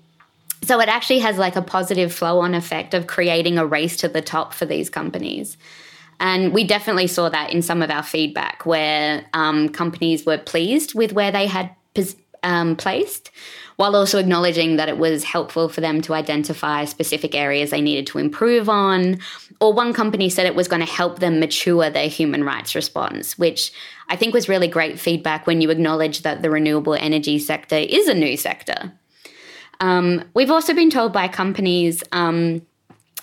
So 0.63 0.81
it 0.81 0.89
actually 0.89 1.19
has 1.21 1.37
like 1.37 1.55
a 1.55 1.63
positive 1.63 2.13
flow 2.13 2.41
on 2.41 2.55
effect 2.55 2.95
of 2.95 3.07
creating 3.07 3.59
a 3.59 3.67
race 3.67 3.99
to 3.99 4.09
the 4.09 4.23
top 4.23 4.55
for 4.55 4.65
these 4.65 4.89
companies. 4.89 5.59
And 6.19 6.55
we 6.55 6.65
definitely 6.65 7.09
saw 7.09 7.29
that 7.29 7.53
in 7.53 7.61
some 7.61 7.83
of 7.83 7.91
our 7.91 8.03
feedback 8.03 8.65
where 8.65 9.27
um, 9.35 9.69
companies 9.69 10.25
were 10.25 10.39
pleased 10.39 10.95
with 10.95 11.13
where 11.13 11.31
they 11.31 11.47
had 11.47 11.71
um, 12.47 12.77
placed, 12.77 13.31
while 13.75 13.95
also 13.95 14.19
acknowledging 14.19 14.77
that 14.77 14.89
it 14.89 14.97
was 14.97 15.25
helpful 15.25 15.69
for 15.69 15.83
them 15.83 16.01
to 16.01 16.15
identify 16.15 16.87
specific 16.87 17.35
areas 17.35 17.71
they 17.71 17.83
needed 17.83 18.07
to 18.07 18.19
improve 18.19 18.71
on. 18.71 19.19
Or 19.61 19.75
one 19.75 19.93
company 19.93 20.31
said 20.31 20.47
it 20.47 20.55
was 20.55 20.69
going 20.69 20.81
to 20.81 20.91
help 20.91 21.19
them 21.19 21.41
mature 21.41 21.91
their 21.91 22.09
human 22.09 22.45
rights 22.45 22.75
response, 22.75 23.37
which 23.37 23.73
I 24.09 24.17
think 24.17 24.33
was 24.33 24.49
really 24.49 24.69
great 24.69 24.99
feedback 24.99 25.47
when 25.47 25.61
you 25.61 25.71
acknowledge 25.71 26.23
that 26.23 26.41
the 26.41 26.49
renewable 26.49 26.95
energy 26.95 27.39
sector 27.39 27.77
is 27.77 28.09
a 28.09 28.15
new 28.15 28.37
sector. 28.37 28.93
Um, 29.81 30.25
we've 30.33 30.51
also 30.51 30.73
been 30.73 30.89
told 30.89 31.13
by 31.13 31.29
companies 31.29 32.03
um, 32.13 32.63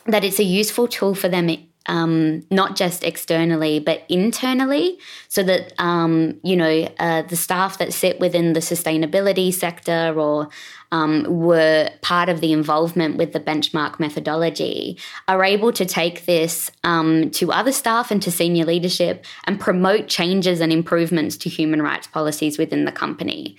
that 0.06 0.24
it's 0.24 0.40
a 0.40 0.44
useful 0.44 0.88
tool 0.88 1.16
for 1.16 1.30
them 1.30 1.50
um, 1.88 2.44
not 2.50 2.76
just 2.76 3.04
externally 3.04 3.80
but 3.80 4.04
internally, 4.10 5.00
so 5.28 5.44
that 5.44 5.74
um, 5.80 6.40
you 6.44 6.56
know 6.56 6.90
uh, 7.00 7.24
the 7.24 7.36
staff 7.36 7.78
that 7.78 7.94
sit 7.94 8.20
within 8.20 8.54
the 8.54 8.60
sustainability 8.60 9.54
sector 9.54 10.14
or 10.18 10.50
um, 10.94 11.26
were 11.28 11.90
part 12.02 12.30
of 12.30 12.40
the 12.40 12.54
involvement 12.54 13.18
with 13.18 13.34
the 13.34 13.40
benchmark 13.40 14.00
methodology 14.00 14.98
are 15.28 15.44
able 15.44 15.72
to 15.74 15.86
take 15.86 16.26
this 16.26 16.70
um, 16.84 17.32
to 17.32 17.52
other 17.52 17.72
staff 17.72 18.12
and 18.12 18.22
to 18.22 18.32
senior 18.32 18.64
leadership 18.64 19.26
and 19.46 19.60
promote 19.60 20.08
changes 20.08 20.62
and 20.62 20.72
improvements 20.72 21.36
to 21.38 21.50
human 21.50 21.82
rights 21.82 22.06
policies 22.06 22.60
within 22.60 22.86
the 22.86 22.92
company. 22.92 23.58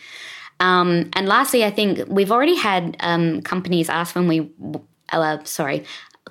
Um, 0.61 1.11
and 1.15 1.27
lastly, 1.27 1.65
I 1.65 1.71
think 1.71 2.09
we've 2.09 2.31
already 2.31 2.55
had 2.55 2.97
um, 3.01 3.43
companies 3.43 3.89
ask 3.89 4.15
when 4.15 4.29
we, 4.29 4.53
uh, 5.11 5.39
sorry, 5.43 5.85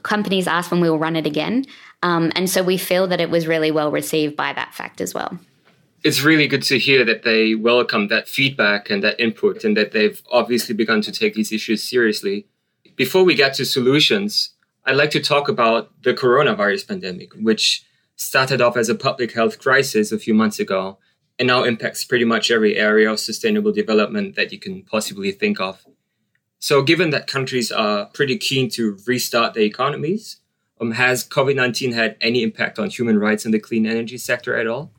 companies 0.03 0.47
asked 0.47 0.71
when 0.71 0.81
we 0.81 0.89
will 0.89 0.99
run 0.99 1.15
it 1.15 1.25
again. 1.25 1.65
Um, 2.01 2.31
and 2.35 2.49
so 2.49 2.61
we 2.61 2.77
feel 2.77 3.07
that 3.07 3.21
it 3.21 3.29
was 3.29 3.47
really 3.47 3.71
well 3.71 3.91
received 3.91 4.35
by 4.35 4.53
that 4.53 4.73
fact 4.73 5.01
as 5.01 5.13
well. 5.13 5.39
It's 6.03 6.21
really 6.21 6.47
good 6.47 6.63
to 6.63 6.77
hear 6.77 7.05
that 7.05 7.23
they 7.23 7.55
welcome 7.55 8.09
that 8.09 8.27
feedback 8.27 8.89
and 8.89 9.01
that 9.03 9.19
input 9.19 9.63
and 9.63 9.75
that 9.77 9.93
they've 9.93 10.21
obviously 10.31 10.75
begun 10.75 11.01
to 11.01 11.11
take 11.11 11.33
these 11.33 11.53
issues 11.53 11.81
seriously. 11.81 12.45
Before 12.97 13.23
we 13.23 13.35
get 13.35 13.53
to 13.55 13.65
solutions, 13.65 14.49
I'd 14.85 14.97
like 14.97 15.11
to 15.11 15.21
talk 15.21 15.47
about 15.47 15.91
the 16.03 16.13
coronavirus 16.13 16.89
pandemic, 16.89 17.33
which 17.35 17.85
started 18.17 18.61
off 18.61 18.75
as 18.75 18.89
a 18.89 18.95
public 18.95 19.31
health 19.31 19.59
crisis 19.59 20.11
a 20.11 20.19
few 20.19 20.33
months 20.33 20.59
ago 20.59 20.97
and 21.39 21.47
now 21.47 21.63
impacts 21.63 22.05
pretty 22.05 22.25
much 22.25 22.51
every 22.51 22.77
area 22.77 23.11
of 23.11 23.19
sustainable 23.19 23.71
development 23.71 24.35
that 24.35 24.51
you 24.51 24.59
can 24.59 24.83
possibly 24.83 25.31
think 25.31 25.59
of. 25.59 25.85
So, 26.63 26.81
given 26.81 27.09
that 27.09 27.27
countries 27.27 27.73
are 27.73 28.05
pretty 28.13 28.37
keen 28.37 28.69
to 28.69 28.97
restart 29.05 29.53
their 29.53 29.63
economies, 29.63 30.37
um, 30.79 30.91
has 30.91 31.27
COVID 31.27 31.57
19 31.57 31.91
had 31.91 32.15
any 32.21 32.41
impact 32.41 32.79
on 32.79 32.89
human 32.89 33.19
rights 33.19 33.43
in 33.45 33.51
the 33.51 33.59
clean 33.59 33.85
energy 33.85 34.17
sector 34.17 34.55
at 34.55 34.65
all? 34.65 34.89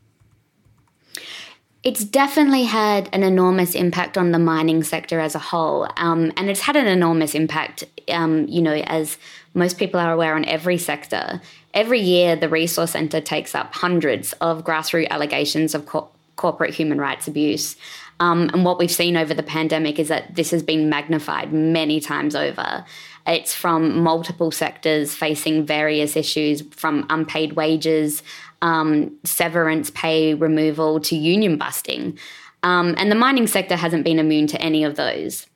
It's 1.82 2.04
definitely 2.04 2.64
had 2.64 3.08
an 3.14 3.22
enormous 3.22 3.74
impact 3.74 4.18
on 4.18 4.32
the 4.32 4.38
mining 4.38 4.82
sector 4.82 5.20
as 5.20 5.34
a 5.34 5.38
whole. 5.38 5.88
Um, 5.96 6.34
and 6.36 6.50
it's 6.50 6.60
had 6.60 6.76
an 6.76 6.86
enormous 6.86 7.34
impact, 7.34 7.84
um, 8.10 8.46
you 8.46 8.60
know, 8.60 8.74
as 8.74 9.16
most 9.54 9.78
people 9.78 9.98
are 9.98 10.12
aware, 10.12 10.34
on 10.34 10.44
every 10.44 10.76
sector. 10.76 11.40
Every 11.72 12.00
year, 12.00 12.36
the 12.36 12.50
Resource 12.50 12.90
Centre 12.90 13.22
takes 13.22 13.54
up 13.54 13.74
hundreds 13.74 14.34
of 14.34 14.64
grassroots 14.64 15.08
allegations 15.08 15.74
of 15.74 15.86
co- 15.86 16.10
corporate 16.36 16.74
human 16.74 16.98
rights 16.98 17.26
abuse. 17.26 17.76
Um, 18.20 18.50
and 18.52 18.64
what 18.64 18.78
we've 18.78 18.90
seen 18.90 19.16
over 19.16 19.34
the 19.34 19.42
pandemic 19.42 19.98
is 19.98 20.08
that 20.08 20.34
this 20.34 20.50
has 20.50 20.62
been 20.62 20.88
magnified 20.88 21.52
many 21.52 22.00
times 22.00 22.34
over. 22.34 22.84
It's 23.26 23.54
from 23.54 24.02
multiple 24.02 24.50
sectors 24.50 25.14
facing 25.14 25.66
various 25.66 26.16
issues 26.16 26.62
from 26.70 27.06
unpaid 27.10 27.54
wages, 27.54 28.22
um, 28.62 29.16
severance 29.24 29.90
pay 29.90 30.34
removal 30.34 31.00
to 31.00 31.16
union 31.16 31.56
busting. 31.56 32.18
Um, 32.62 32.94
and 32.98 33.10
the 33.10 33.16
mining 33.16 33.46
sector 33.46 33.76
hasn't 33.76 34.04
been 34.04 34.18
immune 34.18 34.46
to 34.48 34.60
any 34.60 34.84
of 34.84 34.96
those 34.96 35.46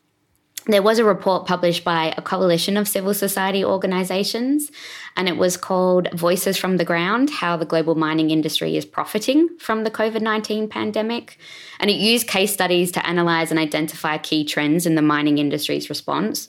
there 0.68 0.82
was 0.82 0.98
a 0.98 1.04
report 1.04 1.46
published 1.46 1.82
by 1.82 2.14
a 2.16 2.22
coalition 2.22 2.76
of 2.76 2.86
civil 2.86 3.14
society 3.14 3.64
organizations, 3.64 4.70
and 5.16 5.26
it 5.26 5.38
was 5.38 5.56
called 5.56 6.08
Voices 6.12 6.58
from 6.58 6.76
the 6.76 6.84
Ground 6.84 7.30
How 7.30 7.56
the 7.56 7.64
Global 7.64 7.94
Mining 7.94 8.30
Industry 8.30 8.76
is 8.76 8.84
Profiting 8.84 9.48
from 9.58 9.84
the 9.84 9.90
COVID 9.90 10.20
19 10.20 10.68
Pandemic. 10.68 11.38
And 11.80 11.90
it 11.90 11.94
used 11.94 12.26
case 12.26 12.52
studies 12.52 12.92
to 12.92 13.06
analyze 13.06 13.50
and 13.50 13.58
identify 13.58 14.18
key 14.18 14.44
trends 14.44 14.84
in 14.84 14.94
the 14.94 15.02
mining 15.02 15.38
industry's 15.38 15.88
response. 15.88 16.48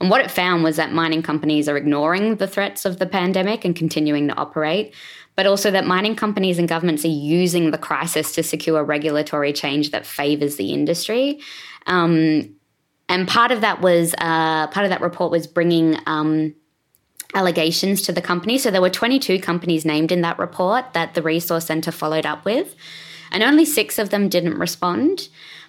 And 0.00 0.10
what 0.10 0.22
it 0.22 0.30
found 0.30 0.64
was 0.64 0.76
that 0.76 0.92
mining 0.92 1.22
companies 1.22 1.68
are 1.68 1.76
ignoring 1.76 2.36
the 2.36 2.48
threats 2.48 2.84
of 2.84 2.98
the 2.98 3.06
pandemic 3.06 3.64
and 3.64 3.76
continuing 3.76 4.28
to 4.28 4.34
operate, 4.34 4.94
but 5.36 5.46
also 5.46 5.70
that 5.70 5.86
mining 5.86 6.16
companies 6.16 6.58
and 6.58 6.68
governments 6.68 7.04
are 7.04 7.08
using 7.08 7.70
the 7.70 7.78
crisis 7.78 8.32
to 8.32 8.42
secure 8.42 8.82
regulatory 8.82 9.52
change 9.52 9.90
that 9.90 10.06
favors 10.06 10.56
the 10.56 10.72
industry. 10.72 11.38
Um, 11.86 12.56
and 13.10 13.26
part 13.26 13.50
of 13.50 13.60
that 13.60 13.80
was 13.80 14.14
uh, 14.18 14.68
part 14.68 14.84
of 14.84 14.90
that 14.90 15.00
report 15.00 15.32
was 15.32 15.48
bringing 15.48 15.98
um, 16.06 16.54
allegations 17.34 18.02
to 18.02 18.12
the 18.12 18.22
company. 18.22 18.56
So 18.56 18.70
there 18.70 18.80
were 18.80 18.88
22 18.88 19.40
companies 19.40 19.84
named 19.84 20.12
in 20.12 20.20
that 20.20 20.38
report 20.38 20.92
that 20.92 21.14
the 21.14 21.20
Resource 21.20 21.66
Centre 21.66 21.90
followed 21.90 22.24
up 22.24 22.44
with, 22.44 22.76
and 23.32 23.42
only 23.42 23.64
six 23.64 23.98
of 23.98 24.10
them 24.10 24.28
didn't 24.28 24.56
respond. 24.58 25.28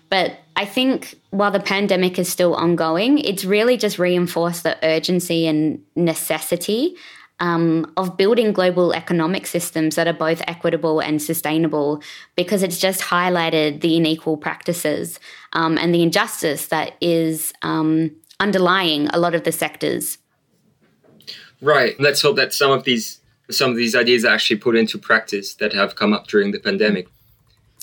But 0.10 0.38
I 0.56 0.66
think 0.66 1.16
while 1.32 1.50
the 1.50 1.60
pandemic 1.60 2.20
is 2.20 2.30
still 2.30 2.54
ongoing, 2.54 3.18
it's 3.18 3.44
really 3.44 3.76
just 3.76 3.98
reinforced 3.98 4.62
the 4.62 4.78
urgency 4.84 5.48
and 5.48 5.84
necessity 5.96 6.96
um, 7.42 7.92
of 7.98 8.16
building 8.16 8.54
global 8.54 8.94
economic 8.94 9.48
systems 9.48 9.96
that 9.96 10.08
are 10.08 10.14
both 10.14 10.42
equitable 10.48 11.02
and 11.02 11.22
sustainable 11.22 12.02
because 12.36 12.62
it's 12.64 12.80
just 12.80 13.02
highlighted 13.02 13.82
the 13.82 13.98
unequal 13.98 14.38
practices 14.38 15.20
um, 15.54 15.78
and 15.78 15.94
the 15.94 16.04
injustice 16.04 16.68
that 16.68 16.96
is 17.02 17.52
um, 17.64 18.12
underlying 18.40 19.08
a 19.08 19.20
lot 19.20 19.34
of 19.34 19.44
the 19.44 19.52
sectors. 19.52 20.20
Right. 21.62 22.00
Let's 22.00 22.22
hope 22.22 22.38
that 22.38 22.54
some 22.54 22.72
of 22.72 22.86
these 22.86 23.20
some 23.50 23.72
of 23.72 23.76
these 23.76 23.96
ideas 23.96 24.24
are 24.24 24.34
actually 24.34 24.58
put 24.58 24.78
into 24.78 24.98
practice 24.98 25.56
that 25.56 25.74
have 25.74 25.96
come 25.96 26.14
up 26.14 26.28
during 26.28 26.52
the 26.52 26.60
pandemic. 26.60 27.10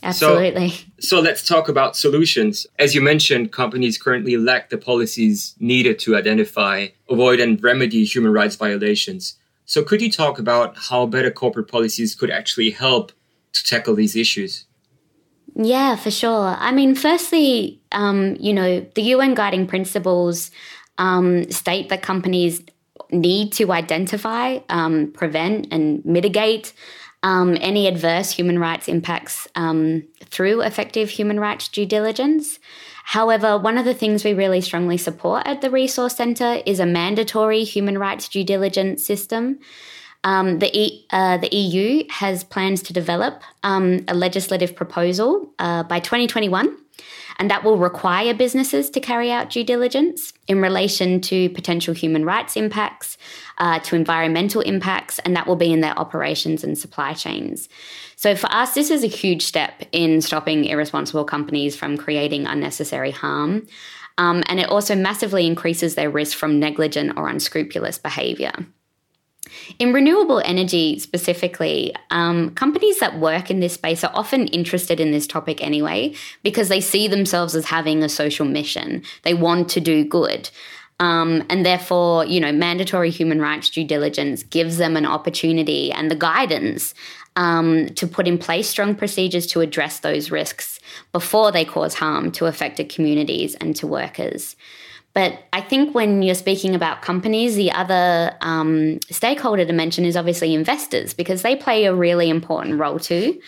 Absolutely. 0.02 0.70
So, 0.70 0.84
so 1.00 1.20
let's 1.20 1.46
talk 1.46 1.68
about 1.68 1.94
solutions. 1.94 2.66
As 2.78 2.94
you 2.94 3.02
mentioned, 3.02 3.52
companies 3.52 3.98
currently 3.98 4.38
lack 4.38 4.70
the 4.70 4.78
policies 4.78 5.54
needed 5.58 5.98
to 6.00 6.16
identify, 6.16 6.88
avoid, 7.10 7.38
and 7.40 7.62
remedy 7.62 8.04
human 8.04 8.32
rights 8.32 8.56
violations. 8.56 9.36
So, 9.68 9.84
could 9.84 10.00
you 10.00 10.10
talk 10.10 10.38
about 10.38 10.78
how 10.78 11.04
better 11.04 11.30
corporate 11.30 11.68
policies 11.68 12.14
could 12.14 12.30
actually 12.30 12.70
help 12.70 13.12
to 13.52 13.62
tackle 13.62 13.94
these 13.94 14.16
issues? 14.16 14.64
Yeah, 15.54 15.94
for 15.94 16.10
sure. 16.10 16.56
I 16.58 16.72
mean, 16.72 16.94
firstly, 16.94 17.78
um, 17.92 18.36
you 18.40 18.54
know, 18.54 18.80
the 18.94 19.02
UN 19.02 19.34
guiding 19.34 19.66
principles 19.66 20.50
um, 20.96 21.50
state 21.50 21.90
that 21.90 22.00
companies 22.00 22.62
need 23.10 23.52
to 23.52 23.70
identify, 23.70 24.60
um, 24.70 25.12
prevent, 25.12 25.70
and 25.70 26.02
mitigate 26.02 26.72
um, 27.22 27.58
any 27.60 27.86
adverse 27.86 28.30
human 28.30 28.58
rights 28.58 28.88
impacts 28.88 29.48
um, 29.54 30.02
through 30.24 30.62
effective 30.62 31.10
human 31.10 31.38
rights 31.38 31.68
due 31.68 31.84
diligence. 31.84 32.58
However, 33.08 33.56
one 33.56 33.78
of 33.78 33.86
the 33.86 33.94
things 33.94 34.22
we 34.22 34.34
really 34.34 34.60
strongly 34.60 34.98
support 34.98 35.46
at 35.46 35.62
the 35.62 35.70
Resource 35.70 36.14
Centre 36.14 36.60
is 36.66 36.78
a 36.78 36.84
mandatory 36.84 37.64
human 37.64 37.96
rights 37.96 38.28
due 38.28 38.44
diligence 38.44 39.02
system. 39.02 39.60
Um, 40.24 40.58
the, 40.58 40.70
e, 40.78 41.06
uh, 41.08 41.38
the 41.38 41.48
EU 41.56 42.04
has 42.10 42.44
plans 42.44 42.82
to 42.82 42.92
develop 42.92 43.40
um, 43.62 44.04
a 44.08 44.14
legislative 44.14 44.76
proposal 44.76 45.54
uh, 45.58 45.84
by 45.84 46.00
2021 46.00 46.76
and 47.38 47.50
that 47.50 47.62
will 47.62 47.78
require 47.78 48.34
businesses 48.34 48.90
to 48.90 49.00
carry 49.00 49.30
out 49.30 49.50
due 49.50 49.64
diligence 49.64 50.32
in 50.48 50.60
relation 50.60 51.20
to 51.20 51.48
potential 51.50 51.94
human 51.94 52.24
rights 52.24 52.56
impacts, 52.56 53.16
uh, 53.58 53.78
to 53.80 53.96
environmental 53.96 54.60
impacts, 54.62 55.18
and 55.20 55.36
that 55.36 55.46
will 55.46 55.56
be 55.56 55.72
in 55.72 55.80
their 55.80 55.98
operations 55.98 56.64
and 56.64 56.76
supply 56.76 57.14
chains. 57.14 57.68
So 58.16 58.34
for 58.34 58.50
us, 58.52 58.74
this 58.74 58.90
is 58.90 59.04
a 59.04 59.08
huge 59.08 59.42
step 59.44 59.84
in 59.92 60.20
stopping 60.20 60.64
irresponsible 60.64 61.24
companies 61.24 61.76
from 61.76 61.96
creating 61.96 62.46
unnecessary 62.46 63.12
harm. 63.12 63.66
Um, 64.18 64.42
and 64.46 64.58
it 64.58 64.68
also 64.68 64.96
massively 64.96 65.46
increases 65.46 65.94
their 65.94 66.10
risk 66.10 66.36
from 66.36 66.58
negligent 66.58 67.16
or 67.16 67.28
unscrupulous 67.28 67.98
behaviour. 67.98 68.52
In 69.78 69.92
renewable 69.92 70.40
energy 70.44 70.98
specifically, 70.98 71.94
um, 72.10 72.50
companies 72.50 72.98
that 73.00 73.18
work 73.18 73.50
in 73.50 73.60
this 73.60 73.74
space 73.74 74.04
are 74.04 74.12
often 74.14 74.46
interested 74.48 75.00
in 75.00 75.10
this 75.10 75.26
topic 75.26 75.62
anyway 75.62 76.14
because 76.42 76.68
they 76.68 76.80
see 76.80 77.08
themselves 77.08 77.54
as 77.54 77.66
having 77.66 78.02
a 78.02 78.08
social 78.08 78.46
mission. 78.46 79.02
They 79.22 79.34
want 79.34 79.68
to 79.70 79.80
do 79.80 80.04
good. 80.04 80.50
Um, 81.00 81.44
and 81.48 81.64
therefore, 81.64 82.24
you 82.24 82.40
know, 82.40 82.50
mandatory 82.50 83.10
human 83.10 83.40
rights 83.40 83.70
due 83.70 83.84
diligence 83.84 84.42
gives 84.42 84.78
them 84.78 84.96
an 84.96 85.06
opportunity 85.06 85.92
and 85.92 86.10
the 86.10 86.16
guidance 86.16 86.92
um, 87.36 87.86
to 87.90 88.06
put 88.06 88.26
in 88.26 88.36
place 88.36 88.68
strong 88.68 88.96
procedures 88.96 89.46
to 89.48 89.60
address 89.60 90.00
those 90.00 90.32
risks 90.32 90.80
before 91.12 91.52
they 91.52 91.64
cause 91.64 91.94
harm 91.94 92.32
to 92.32 92.46
affected 92.46 92.88
communities 92.88 93.54
and 93.56 93.76
to 93.76 93.86
workers. 93.86 94.56
But 95.18 95.42
I 95.52 95.62
think 95.62 95.96
when 95.96 96.22
you're 96.22 96.36
speaking 96.36 96.76
about 96.76 97.02
companies, 97.02 97.56
the 97.56 97.72
other 97.72 98.36
um, 98.40 99.00
stakeholder 99.10 99.64
to 99.64 99.72
mention 99.72 100.04
is 100.04 100.16
obviously 100.16 100.54
investors 100.54 101.12
because 101.12 101.42
they 101.42 101.56
play 101.56 101.86
a 101.86 101.92
really 101.92 102.30
important 102.30 102.78
role 102.78 103.00
too. 103.00 103.40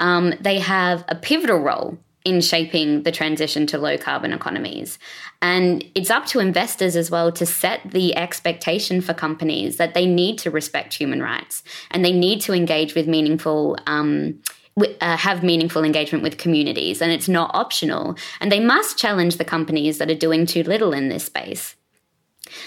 Um, 0.00 0.34
they 0.38 0.58
have 0.58 1.02
a 1.08 1.14
pivotal 1.14 1.60
role 1.60 1.96
in 2.26 2.42
shaping 2.42 3.04
the 3.04 3.10
transition 3.10 3.66
to 3.68 3.78
low 3.78 3.96
carbon 3.96 4.34
economies. 4.34 4.98
And 5.40 5.82
it's 5.94 6.10
up 6.10 6.26
to 6.26 6.40
investors 6.40 6.94
as 6.94 7.10
well 7.10 7.32
to 7.32 7.46
set 7.46 7.80
the 7.90 8.14
expectation 8.18 9.00
for 9.00 9.14
companies 9.14 9.78
that 9.78 9.94
they 9.94 10.04
need 10.04 10.36
to 10.40 10.50
respect 10.50 10.92
human 10.92 11.22
rights 11.22 11.62
and 11.90 12.04
they 12.04 12.12
need 12.12 12.42
to 12.42 12.52
engage 12.52 12.94
with 12.94 13.08
meaningful. 13.08 13.78
Um, 13.86 14.42
uh, 14.76 15.16
have 15.16 15.42
meaningful 15.42 15.84
engagement 15.84 16.22
with 16.22 16.38
communities, 16.38 17.00
and 17.00 17.12
it's 17.12 17.28
not 17.28 17.50
optional. 17.54 18.16
And 18.40 18.50
they 18.50 18.60
must 18.60 18.98
challenge 18.98 19.36
the 19.36 19.44
companies 19.44 19.98
that 19.98 20.10
are 20.10 20.14
doing 20.14 20.46
too 20.46 20.62
little 20.62 20.92
in 20.92 21.08
this 21.08 21.24
space. 21.24 21.76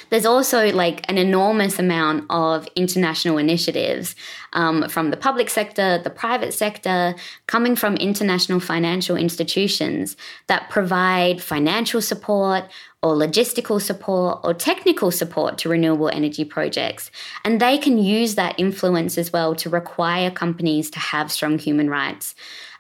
There's 0.10 0.26
also 0.26 0.72
like 0.72 1.10
an 1.10 1.18
enormous 1.18 1.80
amount 1.80 2.26
of 2.30 2.68
international 2.76 3.38
initiatives 3.38 4.16
um, 4.54 4.88
from 4.90 5.12
the 5.12 5.18
public 5.18 5.50
sector, 5.50 5.98
the 5.98 6.10
private 6.10 6.54
sector, 6.54 7.16
coming 7.48 7.76
from 7.76 7.96
international 7.98 8.60
financial 8.60 9.18
institutions 9.18 10.16
that 10.48 10.70
provide 10.70 11.42
financial 11.42 12.02
support 12.02 12.64
or 13.04 13.16
logistical 13.16 13.82
support 13.82 14.40
or 14.44 14.54
technical 14.54 15.12
support 15.12 15.58
to 15.60 15.70
renewable 15.70 16.10
energy 16.10 16.44
projects. 16.44 17.12
And 17.46 17.60
they 17.60 17.78
can 17.78 17.98
use 17.98 18.36
that 18.36 18.56
influence 18.58 19.18
as 19.18 19.32
well 19.32 19.56
to 19.56 19.70
require 19.70 20.32
companies 20.32 20.90
to 20.92 21.00
have 21.00 21.32
strong 21.32 21.60
human 21.60 21.90
rights 21.90 22.36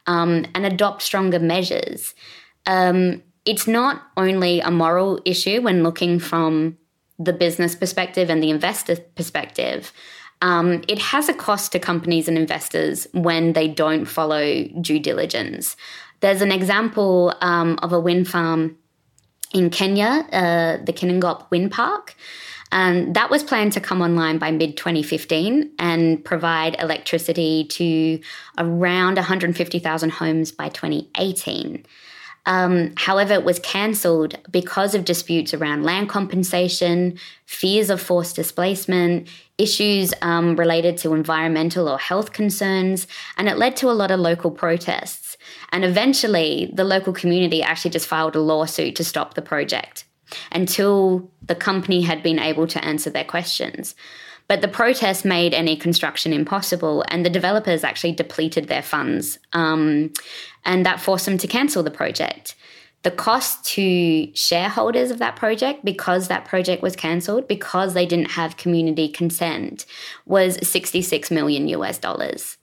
um, 0.08 0.46
and 0.56 0.66
adopt 0.66 1.02
stronger 1.02 1.40
measures. 1.40 2.16
Um, 2.66 3.22
it's 3.46 3.68
not 3.68 4.02
only 4.18 4.60
a 4.60 4.72
moral 4.72 5.22
issue 5.24 5.62
when 5.62 5.84
looking 5.84 6.20
from 6.20 6.78
the 7.20 7.34
business 7.34 7.76
perspective 7.76 8.30
and 8.30 8.42
the 8.42 8.50
investor 8.50 8.98
perspective, 9.16 9.92
um, 10.42 10.84
it 10.88 11.00
has 11.00 11.30
a 11.30 11.34
cost 11.34 11.72
to 11.72 11.80
companies 11.80 12.28
and 12.28 12.38
investors 12.38 13.08
when 13.12 13.54
they 13.54 13.68
don't 13.68 14.06
follow 14.06 14.64
due 14.82 15.00
diligence. 15.00 15.76
There's 16.20 16.42
an 16.42 16.52
example 16.52 17.34
um, 17.42 17.80
of 17.82 17.92
a 17.94 18.00
wind 18.00 18.28
farm 18.28 18.78
in 19.54 19.70
Kenya, 19.70 20.28
uh, 20.32 20.84
the 20.84 20.94
Kinangop 20.94 21.50
Wind 21.52 21.72
Park. 21.72 22.16
And 22.72 23.16
that 23.16 23.30
was 23.30 23.44
planned 23.44 23.72
to 23.74 23.80
come 23.80 24.02
online 24.02 24.40
by 24.40 24.52
mid 24.52 24.76
2015 24.76 25.72
and 25.80 26.24
provide 26.24 26.76
electricity 26.80 27.66
to 27.66 28.20
around 28.58 29.16
150,000 29.16 30.10
homes 30.10 30.52
by 30.52 30.70
2018. 30.70 31.86
Um, 32.48 32.94
however, 32.96 33.34
it 33.34 33.44
was 33.44 33.60
cancelled 33.60 34.36
because 34.50 34.96
of 34.96 35.04
disputes 35.04 35.54
around 35.54 35.84
land 35.84 36.08
compensation, 36.08 37.20
fears 37.46 37.89
of 37.89 38.01
forced 38.01 38.38
displacement, 38.38 39.27
issues 39.58 40.13
um, 40.22 40.56
related 40.56 40.98
to 41.00 41.13
environmental 41.13 41.89
or 41.89 42.00
health 42.00 42.32
concerns, 42.32 43.06
and 43.38 43.50
it 43.50 43.58
led 43.58 43.75
to 43.77 43.89
a 43.89 43.92
lot 43.92 44.12
of 44.12 44.22
local 44.22 44.50
protests. 44.50 45.38
And 45.74 45.84
eventually, 45.84 46.72
the 46.74 46.86
local 46.86 47.12
community 47.12 47.62
actually 47.62 47.92
just 47.92 48.08
filed 48.08 48.36
a 48.36 48.39
lawsuit 48.39 48.96
to 48.96 49.04
stop 49.04 49.34
the 49.34 49.42
project 49.42 50.06
until 50.51 51.30
the 51.46 51.56
company 51.56 52.01
had 52.01 52.24
been 52.24 52.39
able 52.39 52.68
to 52.68 52.84
answer 52.84 53.10
their 53.10 53.25
questions. 53.25 53.94
But 54.48 54.62
the 54.62 54.68
protests 54.68 55.25
made 55.25 55.54
any 55.54 55.75
construction 55.75 56.32
impossible, 56.32 57.04
and 57.10 57.25
the 57.25 57.30
developers 57.30 57.84
actually 57.84 58.13
depleted 58.13 58.68
their 58.68 58.82
funds, 58.82 59.39
um, 59.54 60.13
and 60.63 60.86
that 60.86 61.01
forced 61.01 61.25
them 61.25 61.38
to 61.39 61.48
cancel 61.48 61.84
the 61.84 61.92
project. 61.92 62.56
The 63.04 63.12
cost 63.12 63.66
to 63.74 64.34
shareholders 64.36 65.12
of 65.12 65.20
that 65.20 65.36
project, 65.36 65.84
because 65.86 66.27
that 66.27 66.46
project 66.46 66.82
was 66.82 66.96
cancelled, 66.96 67.48
because 67.48 67.94
they 67.94 68.06
didn't 68.06 68.32
have 68.32 68.58
community 68.58 69.10
consent, 69.10 69.86
was 70.25 70.58
66 70.68 71.30
million 71.30 71.68
US 71.70 71.98
dollars. 72.00 72.58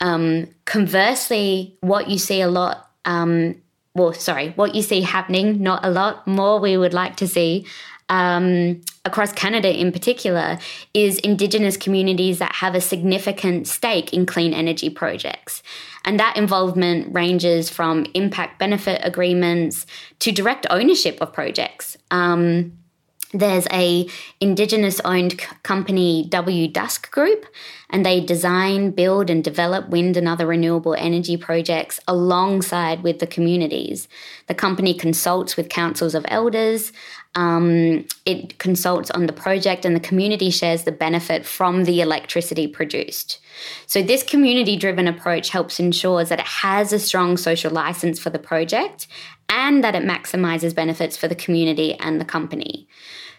Um, 0.00 0.48
conversely, 0.64 1.76
what 1.80 2.10
you 2.10 2.18
see 2.18 2.40
a 2.40 2.48
lot 2.48 2.90
um, 3.04 3.56
well, 3.94 4.12
sorry, 4.14 4.50
what 4.50 4.74
you 4.74 4.82
see 4.82 5.02
happening, 5.02 5.62
not 5.62 5.84
a 5.84 5.90
lot 5.90 6.26
more 6.26 6.58
we 6.58 6.76
would 6.78 6.94
like 6.94 7.16
to 7.16 7.28
see, 7.28 7.66
um, 8.12 8.82
across 9.06 9.32
Canada 9.32 9.74
in 9.74 9.90
particular 9.90 10.58
is 10.92 11.18
Indigenous 11.20 11.78
communities 11.78 12.38
that 12.40 12.52
have 12.56 12.74
a 12.74 12.80
significant 12.80 13.66
stake 13.66 14.12
in 14.12 14.26
clean 14.26 14.52
energy 14.52 14.90
projects. 14.90 15.62
And 16.04 16.20
that 16.20 16.36
involvement 16.36 17.14
ranges 17.14 17.70
from 17.70 18.04
impact 18.12 18.58
benefit 18.58 19.00
agreements 19.02 19.86
to 20.18 20.30
direct 20.30 20.66
ownership 20.68 21.18
of 21.22 21.32
projects. 21.32 21.96
Um, 22.10 22.72
there's 23.32 23.66
a 23.72 24.06
indigenous 24.40 25.00
owned 25.06 25.38
company 25.62 26.26
w 26.28 26.68
dusk 26.68 27.10
group 27.10 27.46
and 27.88 28.04
they 28.04 28.20
design 28.20 28.90
build 28.90 29.30
and 29.30 29.42
develop 29.42 29.88
wind 29.88 30.18
and 30.18 30.28
other 30.28 30.46
renewable 30.46 30.94
energy 30.94 31.38
projects 31.38 31.98
alongside 32.06 33.02
with 33.02 33.20
the 33.20 33.26
communities 33.26 34.06
the 34.48 34.54
company 34.54 34.92
consults 34.92 35.56
with 35.56 35.70
councils 35.70 36.14
of 36.14 36.26
elders 36.28 36.92
um, 37.34 38.04
it 38.26 38.58
consults 38.58 39.10
on 39.10 39.26
the 39.26 39.32
project 39.32 39.84
and 39.84 39.96
the 39.96 40.00
community 40.00 40.50
shares 40.50 40.84
the 40.84 40.92
benefit 40.92 41.46
from 41.46 41.84
the 41.84 42.02
electricity 42.02 42.66
produced. 42.66 43.38
So, 43.86 44.02
this 44.02 44.22
community 44.22 44.76
driven 44.76 45.08
approach 45.08 45.48
helps 45.48 45.80
ensure 45.80 46.24
that 46.24 46.40
it 46.40 46.46
has 46.46 46.92
a 46.92 46.98
strong 46.98 47.36
social 47.38 47.72
license 47.72 48.18
for 48.18 48.28
the 48.28 48.38
project 48.38 49.06
and 49.48 49.82
that 49.82 49.94
it 49.94 50.02
maximizes 50.02 50.74
benefits 50.74 51.16
for 51.16 51.26
the 51.26 51.34
community 51.34 51.94
and 51.94 52.20
the 52.20 52.24
company. 52.24 52.86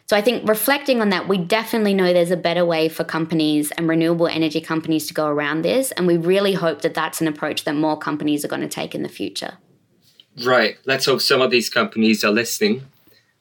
So, 0.07 0.17
I 0.17 0.21
think 0.21 0.47
reflecting 0.49 0.99
on 0.99 1.09
that, 1.09 1.27
we 1.27 1.37
definitely 1.37 1.93
know 1.93 2.13
there's 2.13 2.31
a 2.31 2.37
better 2.37 2.65
way 2.65 2.89
for 2.89 3.03
companies 3.03 3.69
and 3.71 3.87
renewable 3.87 4.27
energy 4.27 4.59
companies 4.59 5.05
to 5.07 5.13
go 5.13 5.27
around 5.27 5.61
this. 5.61 5.91
And 5.91 6.07
we 6.07 6.17
really 6.17 6.53
hope 6.53 6.81
that 6.81 6.95
that's 6.95 7.21
an 7.21 7.27
approach 7.27 7.63
that 7.65 7.75
more 7.75 7.97
companies 7.97 8.43
are 8.43 8.47
going 8.47 8.61
to 8.61 8.67
take 8.67 8.95
in 8.95 9.03
the 9.03 9.09
future. 9.09 9.57
Right. 10.43 10.77
Let's 10.85 11.05
hope 11.05 11.21
some 11.21 11.41
of 11.41 11.51
these 11.51 11.69
companies 11.69 12.23
are 12.23 12.31
listening 12.31 12.87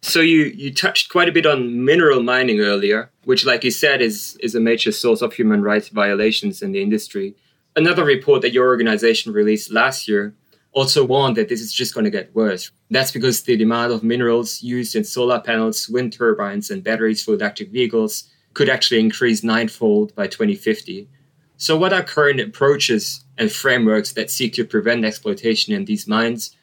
so 0.03 0.21
you 0.21 0.47
you 0.47 0.75
touched 0.75 1.11
quite 1.11 1.29
a 1.29 1.33
bit 1.33 1.47
on 1.47 1.85
mineral 1.85 2.23
mining 2.23 2.61
earlier, 2.61 3.11
which, 3.25 3.47
like 3.47 3.65
you 3.65 3.71
said, 3.71 4.03
is 4.03 4.37
is 4.41 4.55
a 4.55 4.61
major 4.61 4.93
source 4.93 5.23
of 5.23 5.33
human 5.33 5.63
rights 5.63 5.89
violations 5.89 6.61
in 6.61 6.73
the 6.73 6.83
industry. 6.83 7.35
Another 7.77 8.05
report 8.05 8.43
that 8.43 8.53
your 8.53 8.67
organization 8.67 9.33
released 9.33 9.73
last 9.73 10.09
year 10.09 10.35
also 10.73 11.05
warned 11.05 11.37
that 11.37 11.49
this 11.49 11.61
is 11.61 11.73
just 11.73 11.95
going 11.95 12.05
to 12.05 12.11
get 12.11 12.35
worse. 12.35 12.71
That's 12.91 13.13
because 13.13 13.43
the 13.43 13.57
demand 13.57 13.93
of 13.93 14.03
minerals 14.03 14.63
used 14.63 14.97
in 14.97 15.05
solar 15.05 15.41
panels, 15.41 15.89
wind 15.89 16.13
turbines, 16.13 16.71
and 16.71 16.83
batteries 16.83 17.23
for 17.23 17.35
electric 17.35 17.71
vehicles 17.71 18.25
could 18.55 18.69
actually 18.69 19.01
increase 19.01 19.43
ninefold 19.43 20.15
by 20.15 20.27
2050. 20.27 21.09
So, 21.57 21.77
what 21.77 21.93
are 21.93 22.03
current 22.03 22.41
approaches 22.41 23.25
and 23.39 23.53
frameworks 23.53 24.13
that 24.15 24.31
seek 24.31 24.53
to 24.55 24.65
prevent 24.65 25.05
exploitation 25.05 25.73
in 25.73 25.85
these 25.85 26.09
mines? 26.09 26.57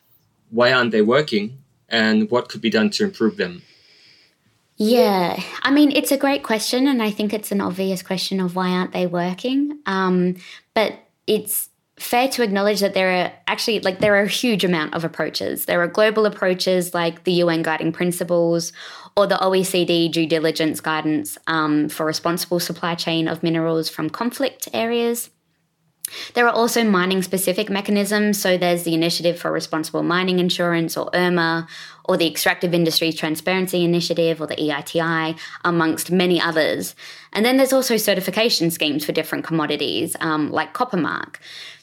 Why 0.50 0.74
aren't 0.74 0.92
they 0.92 1.02
working? 1.02 1.60
And 1.92 2.30
what 2.30 2.50
could 2.50 2.62
be 2.62 2.70
done 2.70 2.90
to 2.92 3.04
improve 3.04 3.38
them? 3.38 3.62
Yeah, 4.78 5.42
I 5.62 5.72
mean, 5.72 5.92
it's 5.92 6.12
a 6.12 6.18
great 6.18 6.44
question, 6.44 6.88
and 6.88 7.04
I 7.04 7.12
think 7.12 7.34
it's 7.34 7.52
an 7.52 7.60
obvious 7.60 8.02
question 8.02 8.40
of 8.40 8.56
why 8.56 8.70
aren't 8.70 8.94
they 8.94 9.08
working? 9.08 9.80
Um, 9.86 10.36
but 10.74 10.94
it's 11.28 11.70
fair 12.00 12.30
to 12.30 12.44
acknowledge 12.44 12.80
that 12.80 12.94
there 12.94 13.12
are 13.12 13.34
actually 13.46 13.82
like 13.82 14.00
there 14.00 14.16
are 14.16 14.24
a 14.24 14.28
huge 14.28 14.64
amount 14.64 14.94
of 14.94 15.04
approaches. 15.04 15.66
There 15.66 15.82
are 15.82 15.88
global 15.88 16.26
approaches 16.26 16.94
like 16.94 17.26
the 17.26 17.34
UN 17.34 17.62
Guiding 17.62 17.92
Principles 17.92 18.72
or 19.18 19.28
the 19.28 19.36
OECD 19.36 20.10
due 20.10 20.26
diligence 20.26 20.80
guidance 20.80 21.38
um, 21.48 21.90
for 21.90 22.06
responsible 22.06 22.60
supply 22.60 22.96
chain 22.96 23.28
of 23.28 23.44
minerals 23.44 23.90
from 23.90 24.10
conflict 24.10 24.70
areas. 24.74 25.30
There 26.34 26.48
are 26.48 26.54
also 26.54 26.84
mining 26.84 27.22
specific 27.22 27.70
mechanisms. 27.70 28.42
So 28.42 28.58
there's 28.58 28.84
the 28.84 28.94
Initiative 28.94 29.40
for 29.40 29.52
Responsible 29.52 30.04
Mining 30.04 30.40
Assurance 30.40 30.98
or 30.98 31.10
IRMA, 31.14 31.68
or 32.06 32.18
the 32.18 32.28
Extractive 32.28 32.74
Industries 32.74 33.16
Transparency 33.16 33.84
Initiative 33.84 34.42
or 34.42 34.48
the 34.48 34.56
EITI, 34.56 35.38
amongst 35.64 36.12
many 36.12 36.42
others. 36.42 36.96
And 37.34 37.46
then 37.46 37.58
there's 37.58 37.74
also 37.74 37.98
certification 37.98 38.72
schemes 38.72 39.06
for 39.06 39.12
different 39.12 39.46
commodities, 39.46 40.16
um, 40.20 40.52
like 40.52 40.74
Coppermark. 40.74 41.36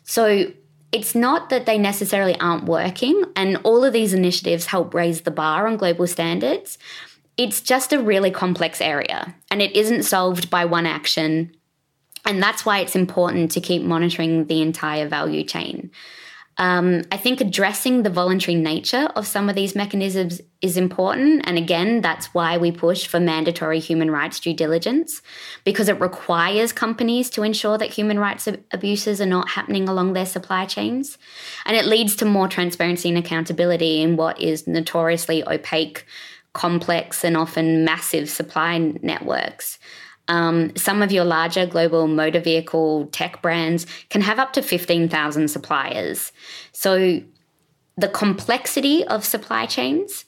So 0.02 0.52
it's 0.92 1.14
not 1.14 1.50
that 1.50 1.66
they 1.66 1.78
necessarily 1.78 2.38
aren't 2.40 2.64
working, 2.64 3.24
and 3.34 3.58
all 3.64 3.84
of 3.84 3.92
these 3.92 4.14
initiatives 4.14 4.66
help 4.66 4.94
raise 4.94 5.22
the 5.22 5.30
bar 5.30 5.66
on 5.66 5.76
global 5.76 6.06
standards. 6.06 6.78
It's 7.36 7.60
just 7.60 7.92
a 7.92 8.00
really 8.00 8.30
complex 8.30 8.80
area, 8.80 9.34
and 9.50 9.60
it 9.60 9.76
isn't 9.76 10.04
solved 10.04 10.48
by 10.48 10.64
one 10.64 10.86
action 10.86 11.52
and 12.26 12.42
that's 12.42 12.66
why 12.66 12.80
it's 12.80 12.96
important 12.96 13.52
to 13.52 13.60
keep 13.60 13.82
monitoring 13.82 14.46
the 14.46 14.60
entire 14.60 15.08
value 15.08 15.44
chain. 15.44 15.90
Um, 16.58 17.02
I 17.12 17.18
think 17.18 17.42
addressing 17.42 18.02
the 18.02 18.08
voluntary 18.08 18.54
nature 18.54 19.10
of 19.14 19.26
some 19.26 19.50
of 19.50 19.54
these 19.54 19.74
mechanisms 19.74 20.40
is 20.62 20.78
important. 20.78 21.42
And 21.46 21.58
again, 21.58 22.00
that's 22.00 22.32
why 22.32 22.56
we 22.56 22.72
push 22.72 23.06
for 23.06 23.20
mandatory 23.20 23.78
human 23.78 24.10
rights 24.10 24.40
due 24.40 24.54
diligence, 24.54 25.20
because 25.64 25.90
it 25.90 26.00
requires 26.00 26.72
companies 26.72 27.28
to 27.30 27.42
ensure 27.42 27.76
that 27.76 27.90
human 27.90 28.18
rights 28.18 28.48
abuses 28.70 29.20
are 29.20 29.26
not 29.26 29.50
happening 29.50 29.86
along 29.86 30.14
their 30.14 30.24
supply 30.24 30.64
chains. 30.64 31.18
And 31.66 31.76
it 31.76 31.84
leads 31.84 32.16
to 32.16 32.24
more 32.24 32.48
transparency 32.48 33.10
and 33.10 33.18
accountability 33.18 34.00
in 34.00 34.16
what 34.16 34.40
is 34.40 34.66
notoriously 34.66 35.46
opaque 35.46 36.06
complex 36.54 37.22
and 37.22 37.36
often 37.36 37.84
massive 37.84 38.30
supply 38.30 38.78
networks. 38.78 39.78
Um, 40.28 40.74
some 40.76 41.02
of 41.02 41.12
your 41.12 41.24
larger 41.24 41.66
global 41.66 42.08
motor 42.08 42.40
vehicle 42.40 43.06
tech 43.12 43.42
brands 43.42 43.86
can 44.10 44.20
have 44.22 44.38
up 44.38 44.52
to 44.54 44.62
15,000 44.62 45.48
suppliers. 45.48 46.32
So 46.72 47.20
the 47.96 48.08
complexity 48.08 49.04
of 49.04 49.24
supply 49.24 49.66
chains 49.66 50.24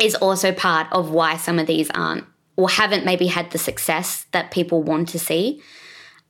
is 0.00 0.14
also 0.14 0.52
part 0.52 0.88
of 0.92 1.10
why 1.10 1.36
some 1.36 1.58
of 1.58 1.66
these 1.66 1.90
aren't 1.90 2.24
or 2.56 2.68
haven't 2.68 3.04
maybe 3.04 3.26
had 3.26 3.50
the 3.50 3.58
success 3.58 4.26
that 4.32 4.50
people 4.50 4.82
want 4.82 5.08
to 5.08 5.18
see. 5.18 5.60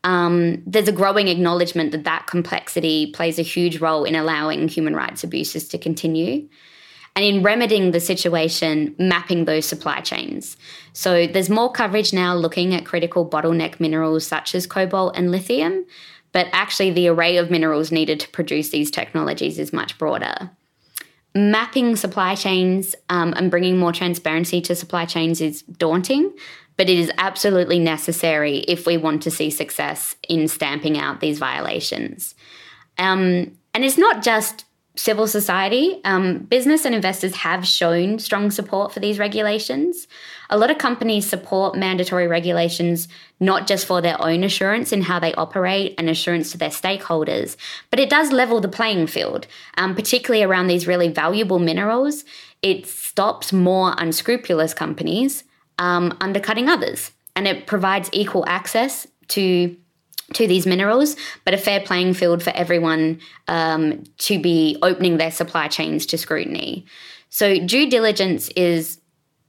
Um, 0.05 0.63
there's 0.67 0.89
a 0.89 0.93
growing 0.93 1.29
acknowledgement 1.29 1.93
that 1.93 2.05
that 2.05 2.27
complexity 2.27 3.11
plays 3.13 3.39
a 3.39 3.43
huge 3.43 3.81
role 3.81 4.05
in 4.05 4.15
allowing 4.15 4.69
human 4.69 4.95
rights 4.95 5.25
abuses 5.25 5.69
to 5.69 5.79
continue 5.79 6.49
and 7.17 7.25
in 7.25 7.43
remedying 7.43 7.93
the 7.93 8.01
situation, 8.01 8.95
mapping 8.99 9.45
those 9.45 9.67
supply 9.67 10.01
chains. 10.01 10.57
So 10.93 11.27
there's 11.27 11.49
more 11.49 11.71
coverage 11.71 12.13
now 12.13 12.35
looking 12.35 12.75
at 12.75 12.85
critical 12.85 13.29
bottleneck 13.29 13.79
minerals 13.79 14.27
such 14.27 14.55
as 14.55 14.67
cobalt 14.67 15.17
and 15.17 15.31
lithium, 15.31 15.87
but 16.33 16.49
actually 16.53 16.91
the 16.91 17.09
array 17.09 17.37
of 17.37 17.51
minerals 17.51 17.93
needed 17.93 18.19
to 18.21 18.29
produce 18.31 18.71
these 18.71 18.91
technologies 18.91 19.61
is 19.61 19.73
much 19.73 19.97
broader. 19.97 20.51
Mapping 21.37 21.95
supply 21.95 22.35
chains 22.35 22.97
um, 23.09 23.33
and 23.37 23.51
bringing 23.51 23.79
more 23.79 23.93
transparency 23.93 24.61
to 24.63 24.75
supply 24.75 25.05
chains 25.05 25.41
is 25.41 25.63
daunting, 25.63 26.33
but 26.77 26.89
it 26.89 26.99
is 26.99 27.13
absolutely 27.19 27.79
necessary 27.79 28.59
if 28.67 28.87
we 28.87 28.97
want 28.97 29.23
to 29.23 29.31
see 29.31 29.51
success 29.51 30.17
in 30.29 30.49
stamping 30.49 30.99
out 30.99 31.21
these 31.21 31.39
violations. 31.39 32.35
Um, 32.99 33.57
and 33.73 33.85
it's 33.85 33.99
not 33.99 34.23
just 34.23 34.64
civil 34.97 35.27
society, 35.27 36.01
um, 36.05 36.39
business 36.39 36.85
and 36.85 36.95
investors 36.95 37.35
have 37.37 37.67
shown 37.67 38.19
strong 38.19 38.51
support 38.51 38.93
for 38.93 39.01
these 39.01 39.19
regulations. 39.19 40.07
A 40.51 40.57
lot 40.57 40.71
of 40.71 40.79
companies 40.79 41.29
support 41.29 41.77
mandatory 41.77 42.29
regulations 42.29 43.09
not 43.41 43.67
just 43.67 43.87
for 43.87 44.01
their 44.01 44.21
own 44.23 44.45
assurance 44.45 44.93
in 44.93 45.03
how 45.03 45.19
they 45.19 45.35
operate 45.35 45.95
and 45.99 46.09
assurance 46.09 46.53
to 46.53 46.59
their 46.59 46.71
stakeholders, 46.71 47.57
but 47.91 47.99
it 47.99 48.09
does 48.09 48.31
level 48.31 48.61
the 48.61 48.69
playing 48.69 49.09
field, 49.09 49.49
um, 49.77 49.97
particularly 49.97 50.45
around 50.45 50.69
these 50.69 50.87
really 50.87 51.09
valuable 51.09 51.59
minerals. 51.59 52.25
It 52.63 52.87
stops 52.87 53.53
more 53.53 53.95
unscrupulous 53.99 54.75
companies 54.75 55.43
um, 55.79 56.17
undercutting 56.21 56.69
others, 56.69 57.11
and 57.35 57.49
it 57.49 57.67
provides 57.67 58.09
equal 58.13 58.45
access 58.47 59.07
to 59.29 59.77
to 60.35 60.47
these 60.47 60.67
minerals, 60.67 61.17
but 61.45 61.55
a 61.55 61.59
fair 61.59 61.81
playing 61.81 62.15
field 62.15 62.43
for 62.43 62.51
everyone 62.51 63.21
um, 63.49 64.05
to 64.19 64.39
be 64.39 64.77
opening 64.83 65.17
their 65.17 65.31
supply 65.31 65.69
chains 65.69 66.07
to 66.07 66.19
scrutiny. 66.19 66.87
So, 67.31 67.59
due 67.59 67.91
diligence 67.91 68.49
is 68.51 69.01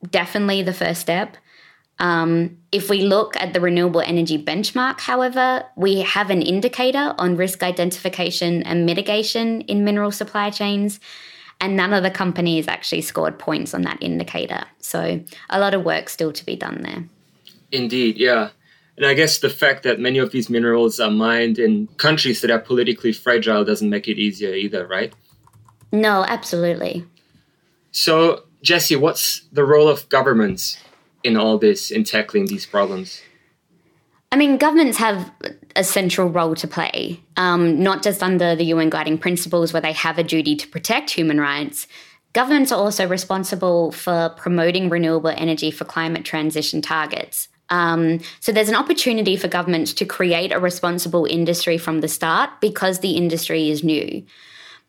definitely 0.10 0.64
the 0.64 0.74
first 0.74 1.02
step. 1.02 1.38
Um, 2.00 2.58
if 2.72 2.90
we 2.90 3.04
look 3.04 3.38
at 3.38 3.54
the 3.54 3.62
renewable 3.62 4.02
energy 4.02 4.44
benchmark, 4.44 5.00
however, 5.00 5.64
we 5.78 6.02
have 6.02 6.30
an 6.30 6.42
indicator 6.42 7.16
on 7.18 7.38
risk 7.38 7.64
identification 7.64 8.64
and 8.64 8.86
mitigation 8.86 9.62
in 9.62 9.86
mineral 9.86 10.12
supply 10.12 10.50
chains, 10.50 11.00
and 11.62 11.78
none 11.78 11.94
of 11.94 12.04
the 12.04 12.12
companies 12.12 12.68
actually 12.68 13.02
scored 13.02 13.40
points 13.40 13.74
on 13.74 13.84
that 13.84 14.02
indicator. 14.02 14.66
So, 14.80 15.24
a 15.50 15.60
lot 15.60 15.74
of 15.74 15.86
work 15.86 16.10
still 16.10 16.34
to 16.34 16.46
be 16.46 16.56
done 16.56 16.82
there. 16.82 17.06
Indeed, 17.72 18.18
yeah. 18.18 18.50
And 18.98 19.06
I 19.06 19.14
guess 19.14 19.40
the 19.40 19.50
fact 19.50 19.84
that 19.84 20.00
many 20.00 20.20
of 20.20 20.32
these 20.32 20.50
minerals 20.50 21.00
are 21.00 21.12
mined 21.12 21.60
in 21.60 21.88
countries 21.98 22.42
that 22.42 22.52
are 22.52 22.60
politically 22.60 23.12
fragile 23.12 23.66
doesn't 23.66 23.90
make 23.90 24.08
it 24.08 24.18
easier 24.18 24.54
either, 24.54 24.88
right? 24.88 25.14
No, 25.92 26.24
absolutely. 26.24 27.06
So, 27.92 28.44
Jessie, 28.62 28.96
what's 28.96 29.42
the 29.52 29.66
role 29.66 29.90
of 29.90 30.08
governments 30.10 30.78
in 31.24 31.36
all 31.36 31.58
this, 31.58 31.92
in 31.92 32.04
tackling 32.04 32.46
these 32.46 32.66
problems? 32.66 33.22
I 34.32 34.38
mean, 34.38 34.58
governments 34.58 34.98
have 34.98 35.32
a 35.76 35.84
central 35.84 36.30
role 36.30 36.56
to 36.56 36.68
play, 36.68 37.22
um, 37.38 37.82
not 37.82 38.04
just 38.04 38.24
under 38.24 38.56
the 38.56 38.66
UN 38.66 38.90
guiding 38.90 39.18
principles 39.18 39.72
where 39.72 39.82
they 39.82 39.94
have 39.94 40.18
a 40.18 40.24
duty 40.24 40.56
to 40.56 40.68
protect 40.68 41.12
human 41.12 41.40
rights. 41.40 41.88
Governments 42.34 42.72
are 42.72 42.80
also 42.80 43.08
responsible 43.08 43.92
for 43.92 44.30
promoting 44.36 44.90
renewable 44.90 45.30
energy 45.30 45.72
for 45.72 45.86
climate 45.86 46.26
transition 46.26 46.82
targets. 46.82 47.48
Um, 47.70 48.20
so 48.40 48.52
there's 48.52 48.70
an 48.70 48.76
opportunity 48.76 49.38
for 49.38 49.48
governments 49.48 49.94
to 49.94 50.06
create 50.06 50.52
a 50.52 50.60
responsible 50.60 51.26
industry 51.26 51.78
from 51.78 52.02
the 52.02 52.08
start 52.08 52.50
because 52.62 53.00
the 53.00 53.12
industry 53.12 53.70
is 53.70 53.84
new. 53.84 54.24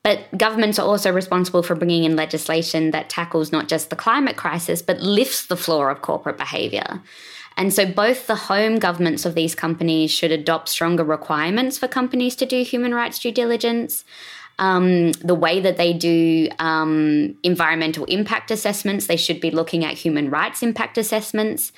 But 0.03 0.39
governments 0.39 0.79
are 0.79 0.87
also 0.87 1.13
responsible 1.13 1.65
for 1.65 1.75
bringing 1.75 2.05
in 2.05 2.15
legislation 2.15 2.93
that 2.93 3.11
tackles 3.11 3.51
not 3.51 3.67
just 3.67 3.91
the 3.91 3.97
climate 3.97 4.37
crisis, 4.37 4.81
but 4.81 5.01
lifts 5.01 5.47
the 5.47 5.57
floor 5.57 5.91
of 5.91 6.03
corporate 6.03 6.39
behaviour. 6.39 7.03
And 7.57 7.73
so 7.73 7.87
both 7.87 8.27
the 8.27 8.37
home 8.37 8.79
governments 8.79 9.25
of 9.25 9.35
these 9.35 9.55
companies 9.55 10.11
should 10.11 10.31
adopt 10.31 10.69
stronger 10.69 11.03
requirements 11.03 11.79
for 11.79 11.89
companies 11.89 12.37
to 12.37 12.47
do 12.47 12.63
human 12.63 12.95
rights 12.95 13.19
due 13.19 13.33
diligence. 13.33 14.05
Um, 14.59 15.13
the 15.13 15.35
way 15.35 15.61
that 15.61 15.77
they 15.77 15.93
do 15.93 16.49
um, 16.59 17.37
environmental 17.43 18.05
impact 18.07 18.51
assessments, 18.51 19.07
they 19.07 19.17
should 19.17 19.41
be 19.41 19.51
looking 19.51 19.85
at 19.85 19.95
human 19.95 20.31
rights 20.31 20.63
impact 20.63 20.97
assessments. 20.97 21.73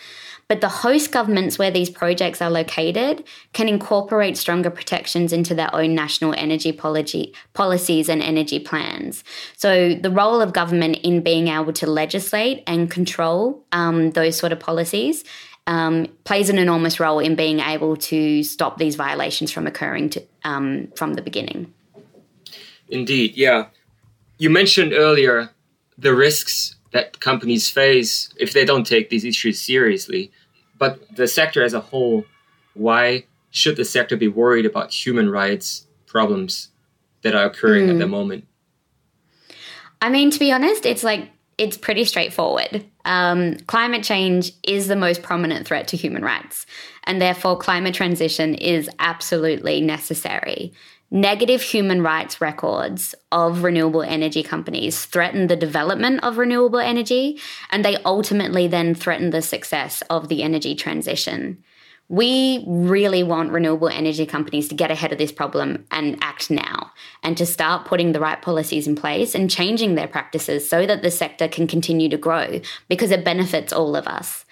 But 0.48 0.62
the 0.62 0.68
host 0.68 1.12
governments 1.12 1.58
where 1.58 1.70
these 1.70 1.90
projects 1.90 2.40
are 2.40 2.50
located 2.50 3.24
can 3.52 3.68
incorporate 3.68 4.38
stronger 4.38 4.70
protections 4.70 5.30
into 5.30 5.54
their 5.54 5.74
own 5.74 5.94
national 5.94 6.34
energy 6.38 6.72
policy, 6.72 7.34
policies 7.52 8.08
and 8.08 8.22
energy 8.22 8.58
plans. 8.58 9.24
So, 9.58 9.94
the 9.94 10.10
role 10.10 10.40
of 10.40 10.54
government 10.54 11.00
in 11.02 11.20
being 11.20 11.48
able 11.48 11.74
to 11.74 11.86
legislate 11.86 12.62
and 12.66 12.90
control 12.90 13.62
um, 13.72 14.12
those 14.12 14.38
sort 14.38 14.52
of 14.52 14.58
policies 14.58 15.22
um, 15.66 16.06
plays 16.24 16.48
an 16.48 16.56
enormous 16.56 16.98
role 16.98 17.18
in 17.18 17.36
being 17.36 17.60
able 17.60 17.96
to 17.96 18.42
stop 18.42 18.78
these 18.78 18.96
violations 18.96 19.52
from 19.52 19.66
occurring 19.66 20.08
to, 20.10 20.22
um, 20.44 20.88
from 20.96 21.12
the 21.12 21.20
beginning. 21.20 21.74
Indeed, 22.88 23.36
yeah. 23.36 23.66
You 24.38 24.50
mentioned 24.50 24.92
earlier 24.92 25.50
the 25.96 26.14
risks 26.14 26.76
that 26.92 27.20
companies 27.20 27.68
face 27.68 28.30
if 28.38 28.52
they 28.52 28.64
don't 28.64 28.86
take 28.86 29.10
these 29.10 29.24
issues 29.24 29.60
seriously. 29.60 30.30
But 30.78 31.16
the 31.16 31.26
sector 31.26 31.62
as 31.62 31.74
a 31.74 31.80
whole, 31.80 32.24
why 32.74 33.24
should 33.50 33.76
the 33.76 33.84
sector 33.84 34.16
be 34.16 34.28
worried 34.28 34.66
about 34.66 34.92
human 34.92 35.28
rights 35.30 35.86
problems 36.06 36.68
that 37.22 37.34
are 37.34 37.44
occurring 37.44 37.86
mm. 37.86 37.90
at 37.90 37.98
the 37.98 38.04
hmm. 38.04 38.10
moment? 38.12 38.46
I 40.00 40.08
mean, 40.08 40.30
to 40.30 40.38
be 40.38 40.52
honest, 40.52 40.86
it's 40.86 41.02
like 41.02 41.30
it's 41.58 41.76
pretty 41.76 42.04
straightforward. 42.04 42.84
Um, 43.04 43.56
climate 43.66 44.04
change 44.04 44.52
is 44.62 44.86
the 44.86 44.94
most 44.94 45.22
prominent 45.22 45.66
threat 45.66 45.88
to 45.88 45.96
human 45.96 46.22
rights, 46.22 46.66
and 47.04 47.20
therefore, 47.20 47.56
climate 47.56 47.94
transition 47.94 48.54
is 48.54 48.88
absolutely 49.00 49.80
necessary. 49.80 50.72
Negative 51.10 51.62
human 51.62 52.02
rights 52.02 52.38
records 52.38 53.14
of 53.32 53.62
renewable 53.62 54.02
energy 54.02 54.42
companies 54.42 55.06
threaten 55.06 55.46
the 55.46 55.56
development 55.56 56.22
of 56.22 56.36
renewable 56.36 56.80
energy, 56.80 57.40
and 57.70 57.82
they 57.82 57.96
ultimately 58.04 58.68
then 58.68 58.94
threaten 58.94 59.30
the 59.30 59.40
success 59.40 60.02
of 60.10 60.28
the 60.28 60.42
energy 60.42 60.74
transition. 60.74 61.64
We 62.10 62.62
really 62.66 63.22
want 63.22 63.52
renewable 63.52 63.88
energy 63.88 64.26
companies 64.26 64.68
to 64.68 64.74
get 64.74 64.90
ahead 64.90 65.12
of 65.12 65.18
this 65.18 65.32
problem 65.32 65.86
and 65.90 66.18
act 66.20 66.50
now, 66.50 66.92
and 67.22 67.38
to 67.38 67.46
start 67.46 67.86
putting 67.86 68.12
the 68.12 68.20
right 68.20 68.40
policies 68.40 68.86
in 68.86 68.94
place 68.94 69.34
and 69.34 69.50
changing 69.50 69.94
their 69.94 70.08
practices 70.08 70.68
so 70.68 70.84
that 70.84 71.02
the 71.02 71.10
sector 71.10 71.48
can 71.48 71.66
continue 71.66 72.10
to 72.10 72.18
grow 72.18 72.60
because 72.88 73.10
it 73.10 73.24
benefits 73.24 73.72
all 73.72 73.96
of 73.96 74.06
us. 74.06 74.44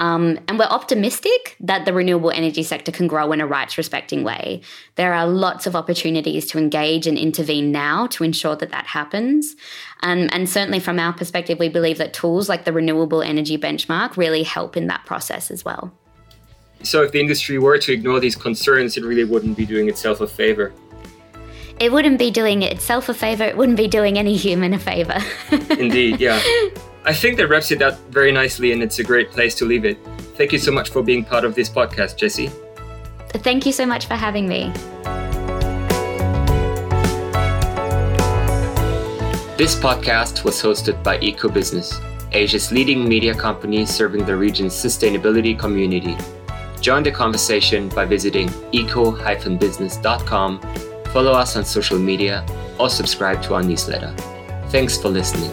Um, 0.00 0.38
and 0.48 0.58
we're 0.58 0.64
optimistic 0.64 1.56
that 1.60 1.84
the 1.84 1.92
renewable 1.92 2.30
energy 2.30 2.62
sector 2.62 2.90
can 2.90 3.06
grow 3.06 3.32
in 3.32 3.40
a 3.42 3.46
rights 3.46 3.76
respecting 3.76 4.24
way. 4.24 4.62
There 4.94 5.12
are 5.12 5.26
lots 5.26 5.66
of 5.66 5.76
opportunities 5.76 6.46
to 6.46 6.58
engage 6.58 7.06
and 7.06 7.18
intervene 7.18 7.70
now 7.70 8.06
to 8.08 8.24
ensure 8.24 8.56
that 8.56 8.70
that 8.70 8.86
happens. 8.86 9.54
Um, 10.02 10.30
and 10.32 10.48
certainly 10.48 10.80
from 10.80 10.98
our 10.98 11.12
perspective, 11.12 11.58
we 11.58 11.68
believe 11.68 11.98
that 11.98 12.14
tools 12.14 12.48
like 12.48 12.64
the 12.64 12.72
Renewable 12.72 13.22
Energy 13.22 13.58
Benchmark 13.58 14.16
really 14.16 14.42
help 14.42 14.74
in 14.74 14.86
that 14.86 15.04
process 15.04 15.50
as 15.50 15.66
well. 15.66 15.92
So, 16.82 17.02
if 17.02 17.12
the 17.12 17.20
industry 17.20 17.58
were 17.58 17.76
to 17.76 17.92
ignore 17.92 18.20
these 18.20 18.36
concerns, 18.36 18.96
it 18.96 19.04
really 19.04 19.24
wouldn't 19.24 19.58
be 19.58 19.66
doing 19.66 19.90
itself 19.90 20.22
a 20.22 20.26
favor. 20.26 20.72
It 21.78 21.92
wouldn't 21.92 22.18
be 22.18 22.30
doing 22.30 22.62
itself 22.62 23.10
a 23.10 23.14
favor, 23.14 23.44
it 23.44 23.54
wouldn't 23.54 23.76
be 23.76 23.86
doing 23.86 24.18
any 24.18 24.34
human 24.34 24.72
a 24.72 24.78
favor. 24.78 25.18
Indeed, 25.78 26.20
yeah. 26.20 26.40
I 27.10 27.12
think 27.12 27.38
that 27.38 27.48
wraps 27.48 27.72
it 27.72 27.82
up 27.82 27.98
very 28.10 28.30
nicely, 28.30 28.70
and 28.70 28.84
it's 28.84 29.00
a 29.00 29.02
great 29.02 29.32
place 29.32 29.56
to 29.56 29.64
leave 29.64 29.84
it. 29.84 29.98
Thank 30.36 30.52
you 30.52 30.60
so 30.60 30.70
much 30.70 30.90
for 30.90 31.02
being 31.02 31.24
part 31.24 31.44
of 31.44 31.56
this 31.56 31.68
podcast, 31.68 32.16
Jessie. 32.16 32.52
Thank 33.42 33.66
you 33.66 33.72
so 33.72 33.84
much 33.84 34.06
for 34.06 34.14
having 34.14 34.46
me. 34.46 34.70
This 39.58 39.74
podcast 39.74 40.44
was 40.44 40.62
hosted 40.62 41.02
by 41.02 41.18
EcoBusiness, 41.18 42.00
Asia's 42.30 42.70
leading 42.70 43.08
media 43.08 43.34
company 43.34 43.84
serving 43.86 44.24
the 44.24 44.36
region's 44.36 44.72
sustainability 44.72 45.58
community. 45.58 46.16
Join 46.80 47.02
the 47.02 47.10
conversation 47.10 47.88
by 47.88 48.04
visiting 48.04 48.48
eco-business.com, 48.70 50.60
follow 51.06 51.32
us 51.32 51.56
on 51.56 51.64
social 51.64 51.98
media, 51.98 52.46
or 52.78 52.88
subscribe 52.88 53.42
to 53.42 53.54
our 53.54 53.64
newsletter. 53.64 54.14
Thanks 54.68 54.96
for 54.96 55.08
listening. 55.08 55.50